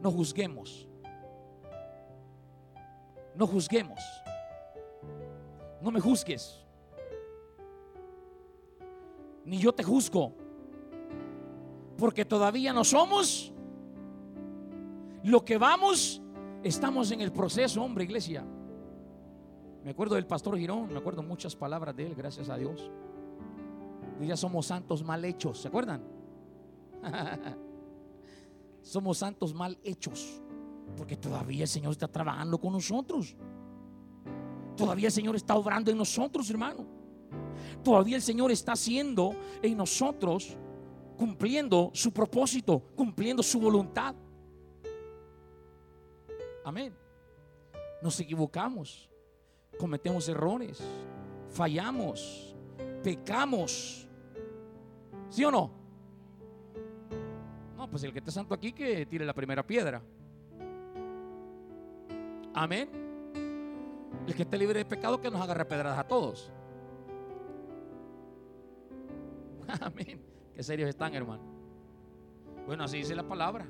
[0.00, 0.88] No juzguemos.
[3.36, 4.00] No juzguemos.
[5.82, 6.64] No me juzgues.
[9.44, 10.39] Ni yo te juzgo
[12.00, 13.52] porque todavía no somos
[15.22, 16.22] lo que vamos,
[16.62, 18.42] estamos en el proceso, hombre, iglesia.
[19.84, 22.90] Me acuerdo del pastor Girón, me acuerdo muchas palabras de él, gracias a Dios.
[24.22, 26.02] Ya somos santos mal hechos, ¿se acuerdan?
[28.82, 30.42] somos santos mal hechos,
[30.96, 33.36] porque todavía el Señor está trabajando con nosotros.
[34.74, 36.86] Todavía el Señor está obrando en nosotros, hermano.
[37.84, 40.56] Todavía el Señor está haciendo en nosotros
[41.20, 44.14] cumpliendo su propósito, cumpliendo su voluntad.
[46.64, 46.94] Amén.
[48.00, 49.06] Nos equivocamos,
[49.78, 50.80] cometemos errores,
[51.50, 52.56] fallamos,
[53.02, 54.08] pecamos.
[55.28, 55.70] ¿Sí o no?
[57.76, 60.02] No, pues el que está santo aquí que tire la primera piedra.
[62.54, 62.88] Amén.
[64.26, 66.50] El que esté libre de pecado que nos agarre pedradas a todos.
[69.82, 70.29] Amén.
[70.60, 71.42] Qué serios están, hermano.
[72.66, 73.66] Bueno, así dice la palabra.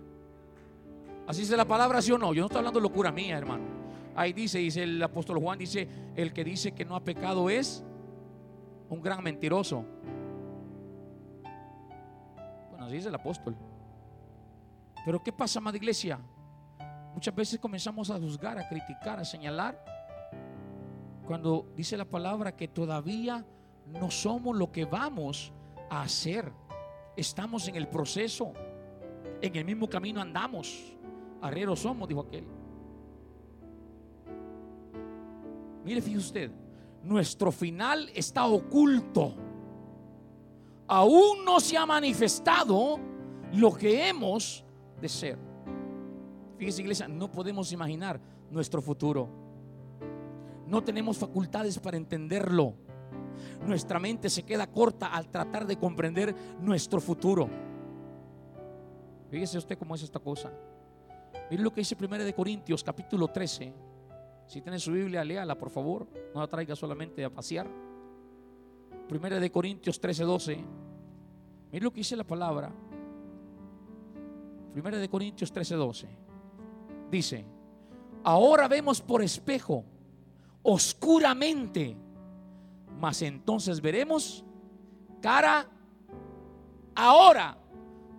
[1.25, 2.35] Así dice la palabra, sí o no.
[2.35, 3.63] Yo no estoy hablando de locura mía, hermano.
[4.17, 5.87] Ahí dice, dice el apóstol Juan, dice,
[6.17, 7.85] el que dice que no ha pecado es
[8.89, 9.85] un gran mentiroso.
[12.71, 13.55] Bueno, así dice el apóstol.
[15.05, 16.19] Pero ¿qué pasa, amada iglesia?
[17.15, 19.81] Muchas veces comenzamos a juzgar, a criticar, a señalar.
[21.25, 23.47] Cuando dice la palabra que todavía
[23.87, 25.53] no somos lo que vamos
[25.89, 26.53] a hacer.
[27.21, 28.55] Estamos en el proceso.
[29.43, 30.97] En el mismo camino andamos.
[31.43, 32.47] Arrieros somos, dijo aquel.
[35.85, 36.51] Mire, fíjese usted,
[37.05, 39.35] nuestro final está oculto.
[40.87, 42.99] Aún no se ha manifestado
[43.53, 44.65] lo que hemos
[44.99, 45.39] de ser.
[46.57, 48.19] Fíjese, iglesia, no podemos imaginar
[48.51, 49.29] nuestro futuro.
[50.67, 52.77] No tenemos facultades para entenderlo
[53.67, 57.49] nuestra mente se queda corta al tratar de comprender nuestro futuro.
[59.31, 60.51] Fíjese usted cómo es esta cosa.
[61.51, 63.73] Mire lo que dice 1 de Corintios capítulo 13.
[64.47, 66.07] Si tiene su Biblia, léala por favor.
[66.35, 67.69] No la traiga solamente a pasear.
[69.09, 70.65] 1 de Corintios 13, 12.
[71.73, 72.73] Mire lo que dice la palabra.
[74.75, 76.09] 1 de Corintios 13, 12.
[77.11, 77.45] Dice,
[78.23, 79.85] ahora vemos por espejo,
[80.63, 81.97] oscuramente
[83.01, 84.45] mas entonces veremos
[85.21, 85.67] cara
[86.95, 87.57] ahora.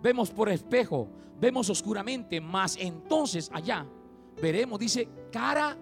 [0.02, 1.08] Vemos por espejo,
[1.40, 3.86] vemos oscuramente, mas entonces allá
[4.40, 5.78] veremos, dice, cara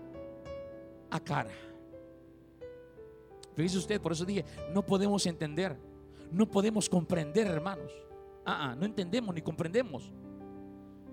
[1.11, 1.51] a cara.
[3.55, 4.45] Fíjese usted, por eso dije,
[4.75, 5.79] no podemos entender,
[6.31, 7.91] no podemos comprender, hermanos.
[8.45, 10.13] Ah, no entendemos ni comprendemos.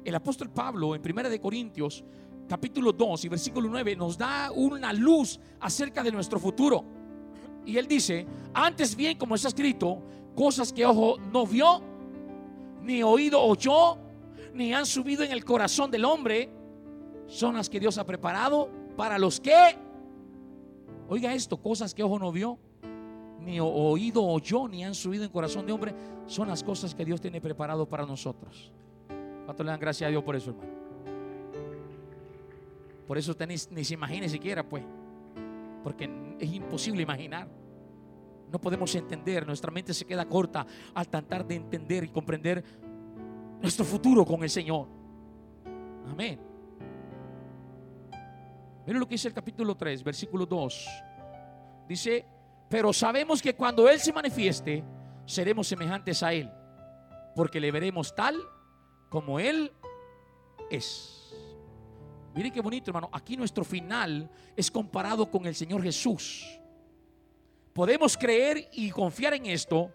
[0.04, 2.04] El apóstol Pablo en 1 de Corintios,
[2.48, 6.97] capítulo 2 y versículo 9, nos da una luz acerca de nuestro futuro.
[7.68, 10.01] Y él dice, antes bien, como está escrito,
[10.34, 11.82] cosas que ojo no vio,
[12.82, 13.97] ni oído oyó,
[14.53, 16.49] ni han subido en el corazón del hombre,
[17.28, 19.76] son las que Dios ha preparado para los que,
[21.09, 22.57] oiga esto, cosas que ojo no vio,
[23.41, 25.93] ni oído oyó, ni han subido en el corazón de hombre,
[26.26, 28.72] son las cosas que Dios tiene preparado para nosotros.
[29.43, 30.72] ¿Cuánto le dan gracias a Dios por eso, hermano?
[33.05, 34.86] Por eso usted ni se imagine siquiera, pues
[35.88, 37.48] porque es imposible imaginar.
[38.52, 42.62] No podemos entender, nuestra mente se queda corta al tratar de entender y comprender
[43.62, 44.90] nuestro futuro con el Señor.
[46.12, 46.42] Amén.
[48.86, 50.88] Miren lo que dice el capítulo 3, versículo 2.
[51.88, 52.26] Dice,
[52.68, 54.84] pero sabemos que cuando Él se manifieste,
[55.26, 56.52] seremos semejantes a Él,
[57.34, 58.36] porque le veremos tal
[59.08, 59.72] como Él
[60.70, 61.34] es.
[62.38, 63.10] Miren qué bonito, hermano.
[63.12, 66.46] Aquí nuestro final es comparado con el Señor Jesús.
[67.74, 69.90] Podemos creer y confiar en esto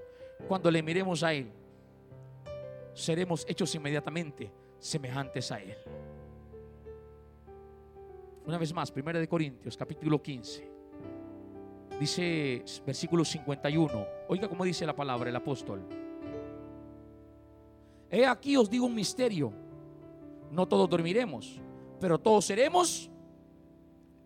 [0.48, 1.52] cuando le miremos a Él.
[2.94, 5.76] Seremos hechos inmediatamente semejantes a Él.
[8.44, 10.68] Una vez más, 1 de Corintios, capítulo 15.
[12.00, 14.06] Dice versículo 51.
[14.26, 15.80] Oiga cómo dice la palabra el apóstol.
[18.10, 19.52] He aquí os digo un misterio.
[20.50, 21.62] No todos dormiremos,
[22.02, 23.08] pero todos seremos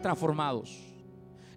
[0.01, 0.75] transformados.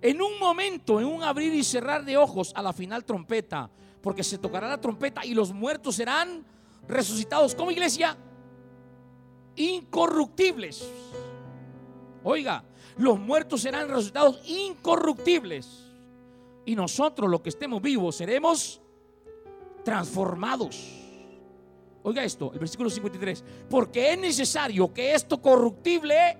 [0.02, 3.70] En un momento, en un abrir y cerrar de ojos a la final trompeta,
[4.02, 6.46] porque se tocará la trompeta y los muertos serán
[6.90, 8.18] resucitados como iglesia
[9.56, 10.92] incorruptibles.
[12.22, 12.66] Oiga,
[12.98, 15.86] los muertos serán resucitados incorruptibles.
[16.66, 18.82] Y nosotros, los que estemos vivos, seremos
[19.86, 20.99] transformados.
[22.04, 23.44] Oiga esto, el versículo 53.
[23.70, 26.38] Porque es necesario que esto corruptible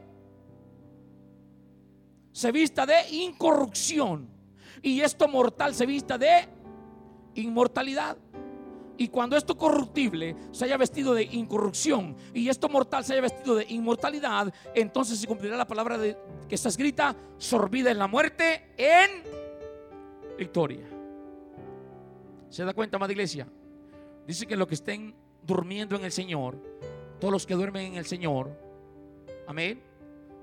[2.32, 4.30] se vista de incorrupción
[4.82, 6.48] y esto mortal se vista de
[7.36, 8.18] inmortalidad.
[8.98, 13.56] Y cuando esto corruptible se haya vestido de incorrupción y esto mortal se haya vestido
[13.56, 19.24] de inmortalidad, entonces se cumplirá la palabra que está escrita, sorbida en la muerte, en
[20.38, 20.86] victoria.
[22.50, 23.48] ¿Se da cuenta, amada iglesia?
[24.28, 25.16] Dice que los que estén
[25.50, 26.56] durmiendo en el Señor,
[27.20, 28.50] todos los que duermen en el Señor,
[29.48, 29.82] amén,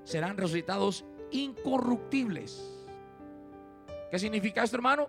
[0.03, 2.85] serán resucitados incorruptibles.
[4.11, 5.07] ¿Qué significa esto, hermano?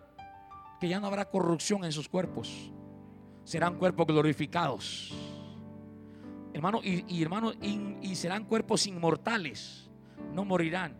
[0.80, 2.72] Que ya no habrá corrupción en sus cuerpos
[3.49, 5.14] serán cuerpos glorificados.
[6.53, 9.88] Hermano, y, hermano, y, serán cuerpos inmortales.
[10.34, 10.94] No morirán.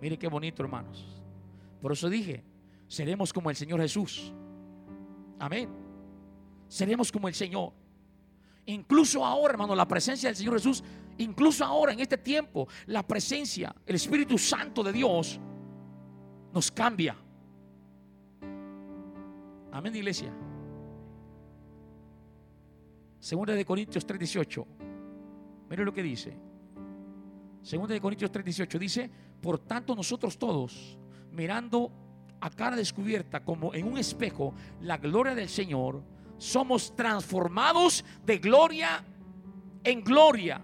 [0.00, 1.20] Mire qué bonito, hermanos.
[1.82, 2.44] Por eso dije,
[2.86, 4.32] seremos como el Señor Jesús.
[5.40, 5.68] Amén.
[6.68, 7.72] Seremos como el Señor.
[8.66, 10.84] Incluso ahora, hermano, la presencia del Señor Jesús,
[11.16, 15.40] incluso ahora, en este tiempo, la presencia, el Espíritu Santo de Dios
[16.52, 17.16] nos cambia.
[19.72, 20.32] Amén, iglesia.
[23.20, 24.66] Segunda de Corintios 3:18.
[25.68, 26.36] Mire lo que dice.
[27.62, 29.10] Segunda de Corintios 3:18 dice,
[29.40, 30.98] por tanto nosotros todos,
[31.32, 31.90] mirando
[32.40, 36.02] a cara descubierta como en un espejo la gloria del Señor,
[36.38, 39.04] somos transformados de gloria
[39.84, 40.60] en gloria,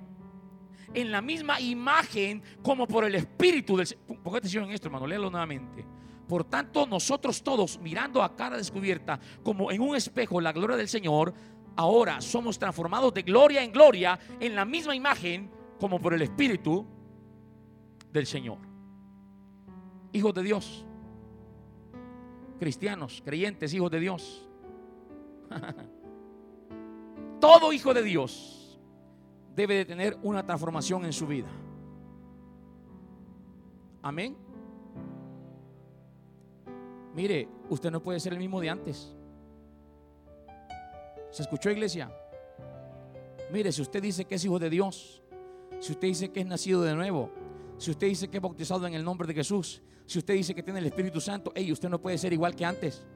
[0.92, 3.88] en la misma imagen como por el Espíritu del.
[4.22, 5.84] Ponga atención en esto, hermano, léalo nuevamente.
[6.28, 10.88] Por tanto, nosotros todos, mirando a cara descubierta como en un espejo la gloria del
[10.88, 11.34] Señor,
[11.76, 16.86] ahora somos transformados de gloria en gloria en la misma imagen como por el Espíritu
[18.10, 18.58] del Señor.
[20.12, 20.86] Hijos de Dios,
[22.58, 24.43] cristianos, creyentes, hijos de Dios.
[27.40, 28.80] Todo hijo de Dios
[29.54, 31.48] debe de tener una transformación en su vida.
[34.02, 34.36] Amén.
[37.14, 39.14] Mire, usted no puede ser el mismo de antes.
[41.30, 42.10] ¿Se escuchó iglesia?
[43.52, 45.22] Mire, si usted dice que es hijo de Dios,
[45.80, 47.30] si usted dice que es nacido de nuevo,
[47.78, 50.62] si usted dice que es bautizado en el nombre de Jesús, si usted dice que
[50.62, 53.06] tiene el Espíritu Santo, hey, usted no puede ser igual que antes.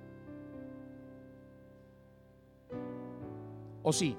[3.88, 4.14] ¿O sí?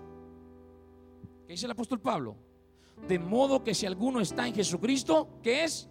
[1.45, 2.35] ¿Qué dice el apóstol Pablo?
[3.07, 5.87] De modo que si alguno está en Jesucristo, ¿qué es?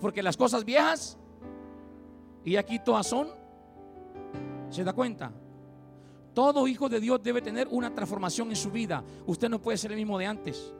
[0.00, 1.18] Porque las cosas viejas
[2.42, 3.28] y aquí todas son
[4.70, 5.30] ¿Se da cuenta?
[6.32, 9.04] Todo hijo de Dios debe tener una transformación en su vida.
[9.26, 10.72] Usted no puede ser el mismo de antes.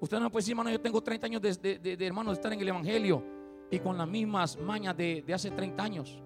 [0.00, 2.66] Usted no puede decir, hermano, yo tengo 30 años de, hermano de estar en el
[2.66, 3.22] Evangelio
[3.70, 6.20] y con las mismas mañas de, de hace 30 años.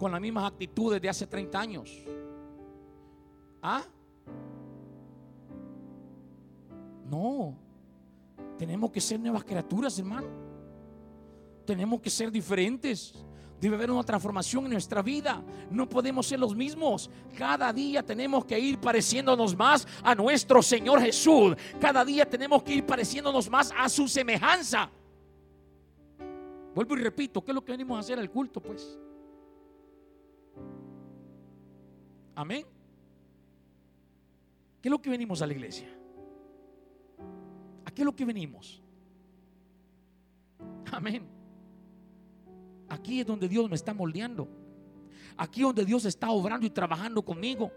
[0.00, 1.90] Con las mismas actitudes de hace 30 años.
[3.62, 3.82] ¿Ah?
[7.04, 7.54] No.
[8.58, 10.28] Tenemos que ser nuevas criaturas, hermano.
[11.66, 13.14] Tenemos que ser diferentes.
[13.60, 15.44] Debe haber una transformación en nuestra vida.
[15.70, 17.10] No podemos ser los mismos.
[17.36, 21.54] Cada día tenemos que ir pareciéndonos más a nuestro Señor Jesús.
[21.78, 24.90] Cada día tenemos que ir pareciéndonos más a su semejanza.
[26.74, 28.98] Vuelvo y repito, ¿qué es lo que venimos a hacer al culto, pues?
[32.34, 32.64] Amén.
[34.80, 35.88] ¿Qué es lo que venimos a la iglesia?
[37.84, 38.82] ¿A qué es lo que venimos?
[40.92, 41.26] Amén.
[42.88, 44.48] Aquí es donde Dios me está moldeando.
[45.36, 47.70] Aquí es donde Dios está obrando y trabajando conmigo.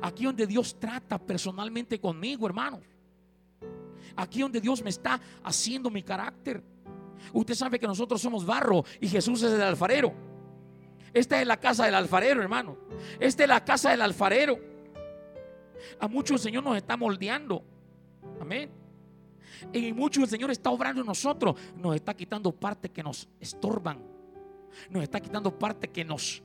[0.00, 2.82] Aquí donde Dios trata personalmente conmigo, hermanos.
[4.16, 6.62] Aquí donde Dios me está haciendo mi carácter.
[7.32, 10.31] Usted sabe que nosotros somos barro y Jesús es el alfarero.
[11.14, 12.76] Esta es la casa del alfarero, hermano.
[13.20, 14.58] Esta es la casa del alfarero.
[16.00, 17.62] A muchos el Señor nos está moldeando.
[18.40, 18.70] Amén.
[19.72, 21.56] Y muchos el Señor está obrando en nosotros.
[21.76, 24.02] Nos está quitando partes que nos estorban.
[24.88, 26.42] Nos está quitando partes que nos,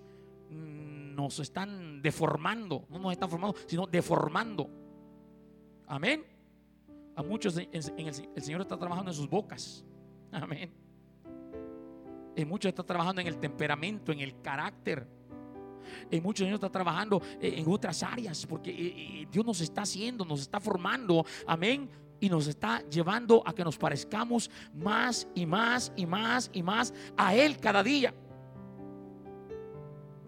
[0.49, 2.85] nos están deformando.
[2.89, 4.69] No nos están formando, sino deformando.
[5.87, 6.25] Amén.
[7.15, 9.85] A muchos el Señor está trabajando en sus bocas.
[10.31, 10.86] Amén.
[12.37, 15.07] Y muchos está trabajando en el temperamento, en el carácter.
[16.11, 20.59] Y muchos Señor está trabajando en otras áreas porque Dios nos está haciendo, nos está
[20.59, 21.25] formando.
[21.47, 26.61] Amén y nos está llevando a que nos parezcamos más y más y más y
[26.61, 28.13] más a Él cada día.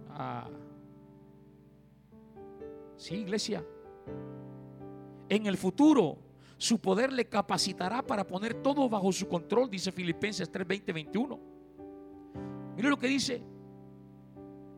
[0.09, 0.49] Ah.
[2.97, 3.63] Sí, iglesia.
[5.29, 6.17] En el futuro,
[6.57, 11.58] su poder le capacitará para poner todo bajo su control, dice Filipenses 3, 20, 21.
[12.79, 13.43] Mire lo que dice.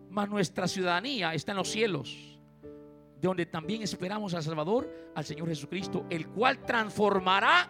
[0.09, 5.47] Mas nuestra ciudadanía está en los cielos de donde también esperamos al Salvador, al Señor
[5.47, 7.69] Jesucristo, el cual transformará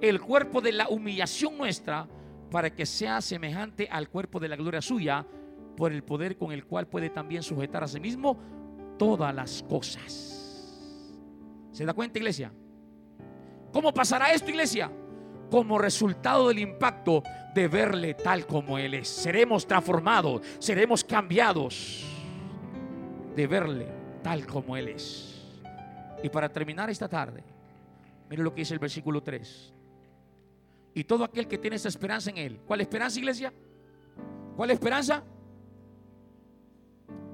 [0.00, 2.08] el cuerpo de la humillación nuestra
[2.50, 5.24] para que sea semejante al cuerpo de la gloria suya,
[5.76, 8.36] por el poder con el cual puede también sujetar a sí mismo
[8.98, 10.74] todas las cosas.
[11.70, 12.52] ¿Se da cuenta, iglesia?
[13.72, 14.90] ¿Cómo pasará esto, iglesia?
[15.52, 17.22] Como resultado del impacto
[17.54, 19.06] de verle tal como Él es.
[19.06, 22.06] Seremos transformados, seremos cambiados
[23.36, 23.86] de verle
[24.22, 25.52] tal como Él es.
[26.22, 27.44] Y para terminar esta tarde,
[28.30, 29.74] mire lo que dice el versículo 3.
[30.94, 32.60] Y todo aquel que tiene esa esperanza en Él.
[32.66, 33.52] ¿Cuál esperanza, iglesia?
[34.56, 35.22] ¿Cuál esperanza?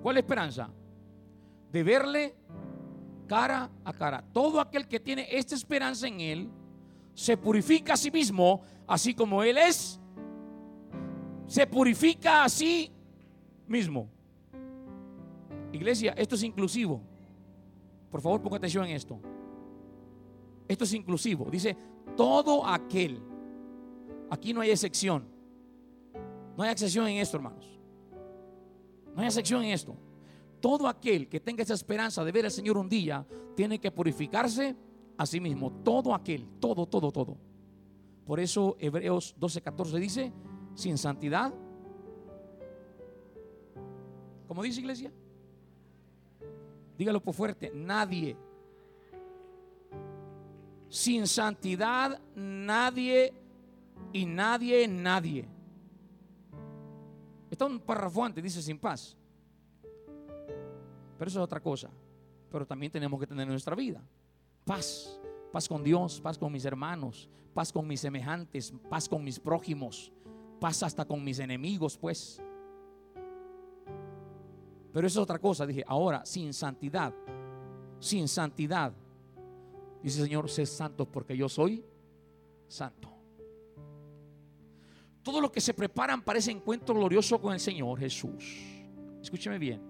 [0.02, 0.68] ¿Cuál esperanza?
[1.70, 2.34] De verle
[3.28, 4.24] cara a cara.
[4.32, 6.50] Todo aquel que tiene esta esperanza en Él
[7.18, 9.98] se purifica a sí mismo, así como Él es.
[11.48, 12.92] Se purifica a sí
[13.66, 14.08] mismo.
[15.72, 17.02] Iglesia, esto es inclusivo.
[18.08, 19.18] Por favor, ponga atención en esto.
[20.68, 21.50] Esto es inclusivo.
[21.50, 21.76] Dice,
[22.16, 23.20] todo aquel.
[24.30, 25.26] Aquí no hay excepción.
[26.56, 27.80] No hay excepción en esto, hermanos.
[29.12, 29.96] No hay excepción en esto.
[30.60, 34.76] Todo aquel que tenga esa esperanza de ver al Señor un día, tiene que purificarse
[35.18, 35.70] a sí mismo.
[35.84, 37.36] Todo aquel, todo, todo, todo.
[38.24, 40.32] Por eso Hebreos 12:14 dice,
[40.74, 41.52] sin santidad.
[44.46, 45.12] ¿Cómo dice iglesia?
[46.96, 48.36] Dígalo por fuerte, nadie.
[50.88, 53.34] Sin santidad, nadie
[54.12, 55.46] y nadie, nadie.
[57.50, 59.16] Está un párrafo antes, dice sin paz.
[61.18, 61.90] Pero eso es otra cosa.
[62.50, 64.02] Pero también tenemos que tener en nuestra vida
[64.68, 65.18] paz.
[65.50, 70.12] Paz con Dios, paz con mis hermanos, paz con mis semejantes, paz con mis prójimos,
[70.60, 72.38] paz hasta con mis enemigos, pues.
[74.92, 75.66] Pero eso es otra cosa.
[75.66, 77.14] Dije, ahora, sin santidad,
[77.98, 78.92] sin santidad.
[80.02, 81.82] Dice Señor, sé santos porque yo soy
[82.68, 83.08] santo.
[85.22, 88.84] Todo lo que se preparan para ese encuentro glorioso con el Señor Jesús.
[89.20, 89.80] Escúcheme bien.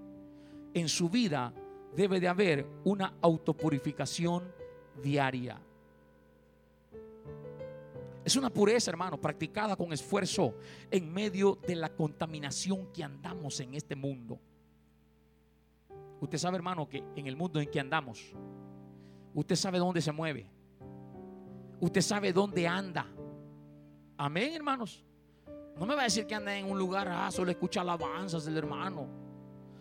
[0.72, 1.53] En su vida
[1.97, 4.58] debe de haber una autopurificación
[5.03, 5.61] diaria.
[8.24, 10.55] Es una pureza, hermano, practicada con esfuerzo
[10.90, 14.38] en medio de la contaminación que andamos en este mundo.
[16.20, 18.34] Usted sabe, hermano, que en el mundo en que andamos,
[19.34, 20.51] usted sabe dónde se mueve.
[21.80, 23.07] Usted sabe dónde anda.
[24.16, 25.05] Amén, hermanos.
[25.78, 28.57] No me va a decir que anda en un lugar, ah, solo escucha alabanzas del
[28.57, 29.07] hermano.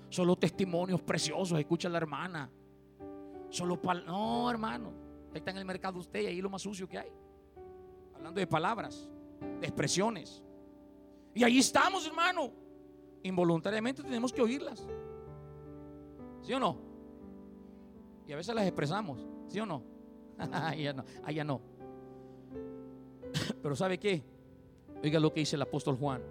[0.09, 2.49] Solo testimonios preciosos, escucha la hermana.
[3.49, 5.06] Solo No, hermano.
[5.37, 7.11] Ahí está en el mercado usted y ahí lo más sucio que hay.
[8.15, 9.07] Hablando de palabras,
[9.61, 10.41] de expresiones.
[11.35, 12.51] Y ahí estamos, hermano.
[13.21, 14.87] Involuntariamente tenemos que oírlas.
[16.41, 16.75] ¿Sí o no?
[18.25, 19.83] Y a veces las expresamos, ¿sí o no?
[20.39, 21.61] allá no, no.
[23.61, 24.23] Pero ¿sabe qué?
[25.03, 26.23] Oiga lo que dice el apóstol Juan.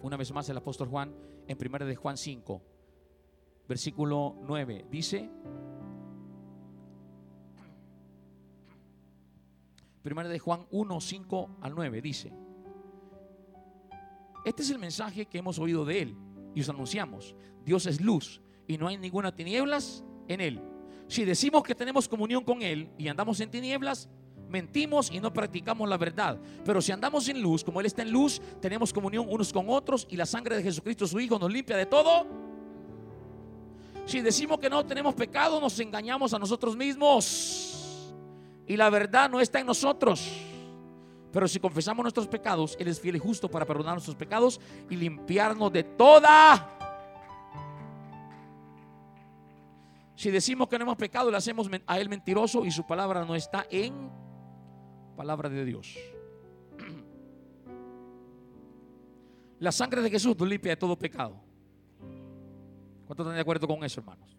[0.00, 1.14] Una vez más el apóstol Juan
[1.46, 2.62] en 1 de Juan 5,
[3.68, 4.86] versículo 9.
[4.90, 5.28] Dice,
[10.06, 12.32] 1 de Juan 1, 5 al 9, dice,
[14.44, 16.16] este es el mensaje que hemos oído de él
[16.54, 17.34] y os anunciamos.
[17.64, 20.62] Dios es luz y no hay ninguna tinieblas en él.
[21.08, 24.08] Si decimos que tenemos comunión con él y andamos en tinieblas,
[24.48, 26.40] mentimos y no practicamos la verdad.
[26.64, 30.06] Pero si andamos en luz, como él está en luz, tenemos comunión unos con otros
[30.08, 32.26] y la sangre de Jesucristo su Hijo nos limpia de todo.
[34.04, 37.75] Si decimos que no tenemos pecado, nos engañamos a nosotros mismos.
[38.66, 40.28] Y la verdad no está en nosotros.
[41.32, 44.96] Pero si confesamos nuestros pecados, Él es fiel y justo para perdonar nuestros pecados y
[44.96, 46.72] limpiarnos de toda.
[50.14, 53.34] Si decimos que no hemos pecado, le hacemos a Él mentiroso y su palabra no
[53.34, 54.10] está en
[55.14, 55.94] palabra de Dios.
[59.60, 61.36] La sangre de Jesús nos limpia de todo pecado.
[63.06, 64.35] ¿Cuántos están de acuerdo con eso, hermanos?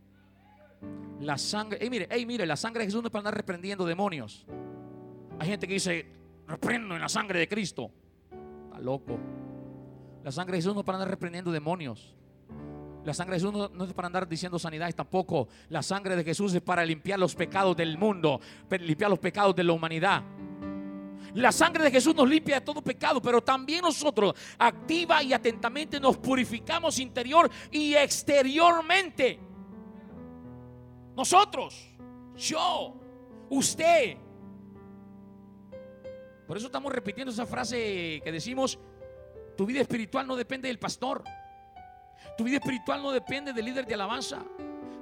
[1.22, 3.86] La sangre, hey, mire, hey, mire, la sangre de Jesús no es para andar reprendiendo
[3.86, 4.46] demonios.
[5.40, 6.06] Hay gente que dice,
[6.48, 7.92] reprendo en la sangre de Cristo.
[8.66, 9.18] Está loco.
[10.24, 12.16] La sangre de Jesús no es para andar reprendiendo demonios.
[13.04, 15.48] La sangre de Jesús no, no, es para andar diciendo sanidades tampoco.
[15.70, 19.64] La sangre de Jesús es para limpiar los pecados del mundo, limpiar los pecados de
[19.64, 20.24] la humanidad.
[21.34, 26.00] La sangre de Jesús nos limpia de todo pecado, pero también nosotros activa y atentamente
[26.00, 29.40] nos purificamos interior y exteriormente.
[31.18, 31.90] Nosotros,
[32.36, 32.94] yo,
[33.50, 34.18] usted.
[36.46, 38.78] Por eso estamos repitiendo esa frase que decimos,
[39.58, 41.24] tu vida espiritual no depende del pastor.
[42.38, 44.46] Tu vida espiritual no depende del líder de alabanza.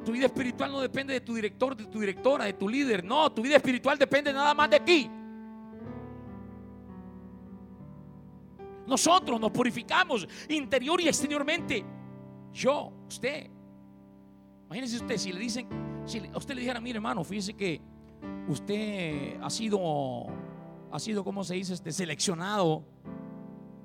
[0.06, 3.04] Tu vida espiritual no depende de tu director, de tu directora, de tu líder.
[3.04, 5.12] No, tu vida espiritual depende nada más de ti.
[8.88, 11.84] Nosotros nos purificamos interior y exteriormente.
[12.54, 13.50] Yo, usted.
[14.68, 17.82] Imagínese usted si le dicen, si usted le dijera, mire hermano, fíjese que
[18.48, 20.26] usted ha sido,
[20.92, 21.74] ha sido, ¿cómo se dice?
[21.74, 22.84] Este, seleccionado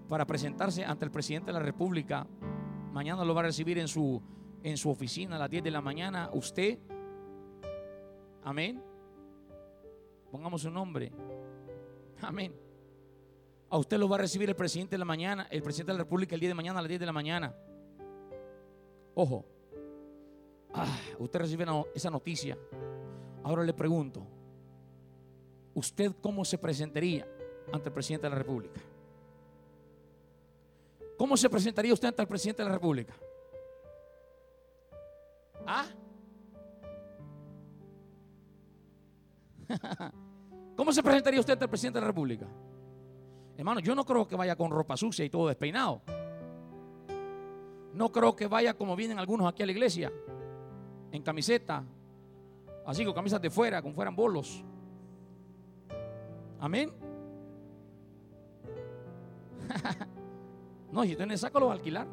[0.08, 2.26] para presentarse ante el presidente de la República.
[2.92, 4.20] Mañana lo va a recibir en su,
[4.62, 6.30] en su oficina a las 10 de la mañana.
[6.32, 6.78] Usted,
[8.44, 8.82] amén.
[10.30, 11.12] Pongamos su nombre.
[12.20, 12.54] Amén.
[13.70, 16.04] A usted lo va a recibir el presidente de la mañana, el presidente de la
[16.04, 17.54] República el día de mañana a las 10 de la mañana.
[19.14, 19.44] Ojo,
[20.74, 21.64] ah, usted recibe
[21.94, 22.56] esa noticia.
[23.42, 24.26] Ahora le pregunto,
[25.74, 27.26] ¿usted cómo se presentaría
[27.72, 28.80] ante el presidente de la República?
[31.16, 33.14] ¿Cómo se presentaría usted ante el presidente de la República?
[35.66, 35.86] ¿Ah?
[40.76, 42.46] ¿Cómo se presentaría usted ante el presidente de la República?
[43.56, 46.00] Hermano, yo no creo que vaya con ropa sucia y todo despeinado.
[47.92, 50.10] No creo que vaya como vienen algunos aquí a la iglesia,
[51.12, 51.84] en camiseta,
[52.86, 54.64] así con camisas de fuera, como fueran bolos.
[56.58, 56.92] Amén.
[60.92, 62.06] no, si usted saco lo va a alquilar.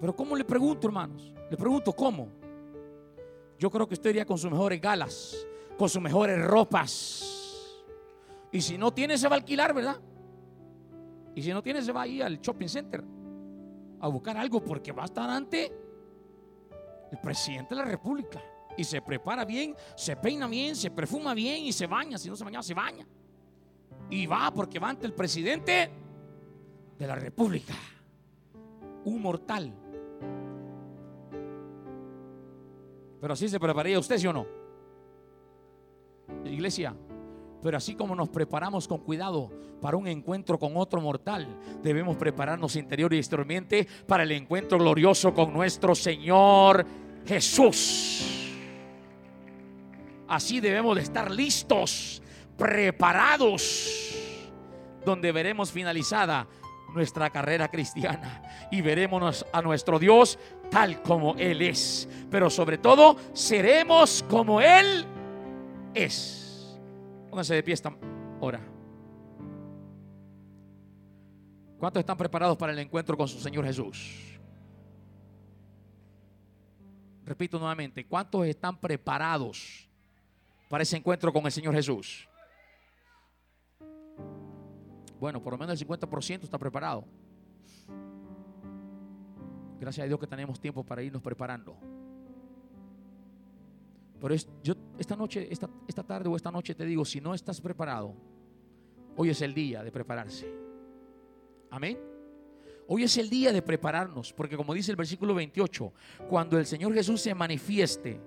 [0.00, 1.32] Pero ¿cómo le pregunto, hermanos?
[1.50, 2.28] Le pregunto cómo.
[3.58, 5.46] Yo creo que usted iría con sus mejores galas,
[5.78, 7.36] con sus mejores ropas
[8.56, 10.00] y si no tiene, se va a alquilar, ¿verdad?
[11.34, 13.04] Y si no tiene, se va a ir al shopping center
[14.00, 15.70] a buscar algo porque va a estar ante
[17.10, 18.42] el presidente de la República.
[18.76, 22.18] Y se prepara bien, se peina bien, se perfuma bien y se baña.
[22.18, 23.06] Si no se baña, se baña.
[24.10, 25.90] Y va porque va ante el presidente
[26.98, 27.74] de la República.
[29.04, 29.72] Un mortal.
[33.20, 34.46] Pero así se prepararía usted, ¿sí o no?
[36.44, 36.94] Iglesia,
[37.62, 39.50] pero así como nos preparamos con cuidado
[39.80, 41.46] para un encuentro con otro mortal,
[41.82, 46.86] debemos prepararnos interior y exteriormente para el encuentro glorioso con nuestro Señor
[47.26, 48.52] Jesús.
[50.28, 52.22] Así debemos de estar listos,
[52.56, 54.14] preparados,
[55.04, 56.48] donde veremos finalizada
[56.94, 60.38] nuestra carrera cristiana y veremos a nuestro Dios
[60.70, 62.08] tal como Él es.
[62.30, 65.04] Pero sobre todo, seremos como Él
[65.94, 66.35] es.
[67.36, 67.94] Pónganse de pie esta
[68.40, 68.66] hora.
[71.78, 74.40] ¿Cuántos están preparados para el encuentro con su Señor Jesús?
[77.26, 79.86] Repito nuevamente, ¿cuántos están preparados
[80.70, 82.26] para ese encuentro con el Señor Jesús?
[85.20, 87.04] Bueno, por lo menos el 50% está preparado.
[89.78, 91.76] Gracias a Dios que tenemos tiempo para irnos preparando.
[94.20, 97.60] Pero yo esta noche, esta, esta tarde o esta noche te digo, si no estás
[97.60, 98.14] preparado,
[99.16, 100.50] hoy es el día de prepararse.
[101.70, 101.98] Amén.
[102.88, 105.92] Hoy es el día de prepararnos, porque como dice el versículo 28,
[106.28, 108.20] cuando el Señor Jesús se manifieste,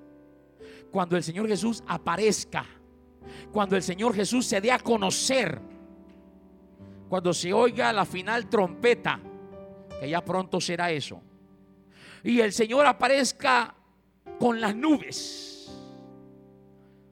[0.91, 2.65] cuando el Señor Jesús aparezca,
[3.51, 5.59] cuando el Señor Jesús se dé a conocer,
[7.07, 9.19] cuando se oiga la final trompeta,
[9.99, 11.21] que ya pronto será eso,
[12.23, 13.73] y el Señor aparezca
[14.37, 15.48] con las nubes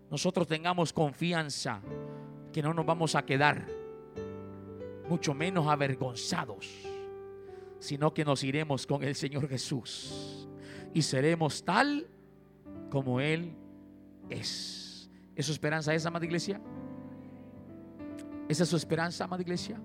[0.10, 1.82] nosotros tengamos confianza
[2.52, 3.68] que no nos vamos a quedar,
[5.10, 6.68] mucho menos avergonzados,
[7.80, 10.48] sino que nos iremos con el Señor Jesús
[10.94, 12.08] y seremos tal
[12.90, 13.54] como Él
[14.30, 15.10] es.
[15.36, 16.60] ¿Es su esperanza esa, amada iglesia?
[18.50, 19.80] ¿Esa es su esperanza, amada iglesia?